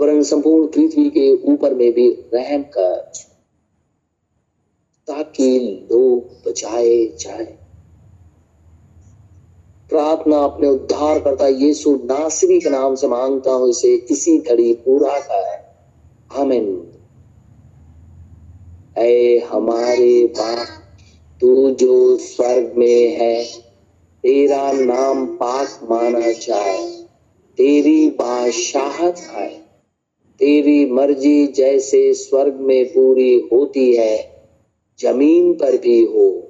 वरन 0.00 0.22
संपूर्ण 0.22 0.66
पृथ्वी 0.66 1.10
के 1.10 1.52
ऊपर 1.52 1.74
में 1.74 1.92
भी 1.92 2.10
रहम 2.10 2.62
कर। 2.62 3.12
ताकि 5.06 5.58
लोग 5.92 6.24
बचाए 6.48 7.06
जाए। 7.06 7.59
प्रार्थना 9.90 10.38
अपने 10.38 10.68
उद्धार 10.68 11.20
करता 11.20 11.46
यीशु 11.46 11.90
नासरी 11.90 12.60
के 12.60 12.70
नाम 12.70 12.94
से 12.94 13.08
माँगता 13.08 13.52
हूँ, 13.52 13.70
इसे 13.70 13.94
इसी 13.94 14.38
घड़ी 14.38 14.72
पूरा 14.72 15.20
कर। 15.20 15.60
आमीन। 16.40 16.92
ऐ 18.98 19.38
हमारे 19.38 20.26
बाप, 20.26 20.66
तू 21.40 21.70
जो 21.70 22.16
स्वर्ग 22.16 22.72
में 22.76 23.16
है, 23.16 23.44
तेरा 24.22 24.72
नाम 24.72 25.26
पाक 25.26 25.80
माना 25.90 26.32
जाए। 26.32 27.04
तेरी 27.56 28.10
बादशाहत 28.10 29.16
आए 29.34 29.60
तेरी 30.38 30.90
मर्ज़ी 30.90 31.46
जैसे 31.46 32.14
स्वर्ग 32.14 32.54
में 32.54 32.84
पूरी 32.84 33.48
होती 33.52 33.96
है, 33.96 34.42
ज़मीन 35.00 35.54
पर 35.54 35.76
भी 35.76 36.04
हो। 36.04 36.49